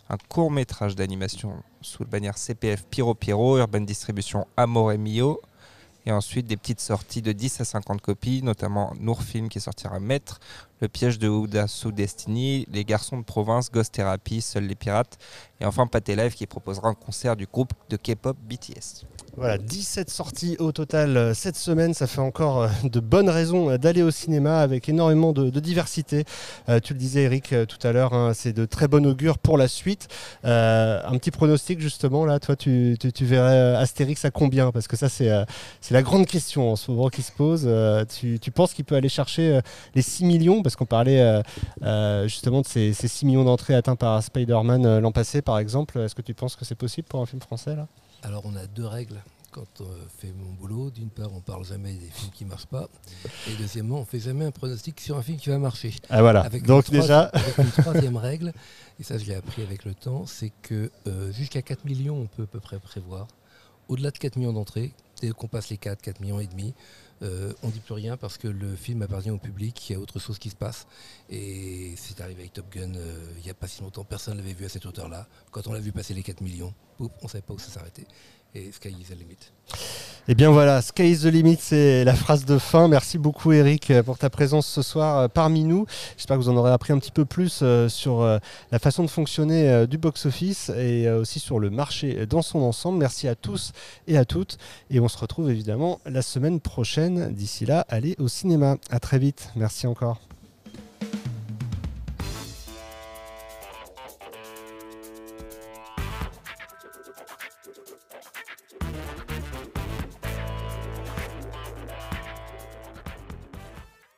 [0.09, 5.39] un court métrage d'animation sous le bannière CPF Piro Piro, Urban Distribution Amore Mio.
[6.05, 10.41] Et ensuite des petites sorties de 10 à 50 copies, notamment Nourfilm qui sortira Maître,
[10.81, 15.17] Le piège de Ouda sous Destiny, Les garçons de province, Ghost Therapy, Seuls les pirates.
[15.61, 19.05] Et enfin Pathé Live qui proposera un concert du groupe de K-pop BTS.
[19.39, 21.93] Voilà, 17 sorties au total euh, cette semaine.
[21.93, 26.25] Ça fait encore euh, de bonnes raisons euh, d'aller au cinéma avec énormément de, diversité.
[26.83, 29.67] tu le disais, Eric, tout à l'heure, hein, c'est de très bon augure pour la
[29.67, 30.07] suite.
[30.43, 34.71] un petit pronostic, justement, là, toi, tu, verrais Astérix à combien?
[34.71, 35.29] Parce que ça, c'est
[35.91, 37.69] la grande question en ce moment qui se pose.
[38.09, 39.59] Tu, penses qu'il peut aller chercher
[39.95, 40.61] les 6 millions?
[40.63, 41.41] Parce qu'on parlait
[42.23, 45.99] justement de ces, ces 6 millions d'entrées atteints par Spider-Man l'an passé, par exemple.
[45.99, 47.75] Est-ce que tu penses que c'est possible pour un film français
[48.23, 50.89] alors on a deux règles quand on fait mon boulot.
[50.89, 52.87] D'une part, on parle jamais des films qui marchent pas,
[53.47, 55.93] et deuxièmement, on fait jamais un pronostic sur un film qui va marcher.
[56.09, 56.47] Ah voilà.
[56.49, 58.53] Donc déjà, avec une troisième règle,
[58.99, 62.27] et ça je l'ai appris avec le temps, c'est que euh, jusqu'à 4 millions, on
[62.27, 63.27] peut à peu près prévoir.
[63.87, 66.73] Au-delà de 4 millions d'entrées, dès qu'on passe les 4, 4 millions et demi,
[67.21, 69.99] euh, on dit plus rien parce que le film appartient au public, il y a
[69.99, 70.87] autre chose qui se passe.
[71.29, 74.41] Et c'est arrivé avec Top Gun euh, il n'y a pas si longtemps, personne ne
[74.41, 75.27] l'avait vu à cette hauteur-là.
[75.51, 78.07] Quand on l'a vu passer les 4 millions, on ne savait pas où ça s'arrêtait.
[78.55, 79.37] Et Sky is the limit.
[80.27, 82.87] Eh bien voilà, Sky is the limit, c'est la phrase de fin.
[82.87, 85.85] Merci beaucoup Eric pour ta présence ce soir euh, parmi nous.
[86.17, 89.85] J'espère que vous en aurez appris un petit peu plus sur la façon de fonctionner
[89.87, 92.97] du box-office et aussi sur le marché dans son ensemble.
[92.97, 93.71] Merci à tous
[94.07, 94.57] et à toutes.
[94.89, 97.33] Et on se retrouve évidemment la semaine prochaine.
[97.33, 98.77] D'ici là, allez au cinéma.
[98.89, 99.49] À très vite.
[99.55, 100.19] Merci encore.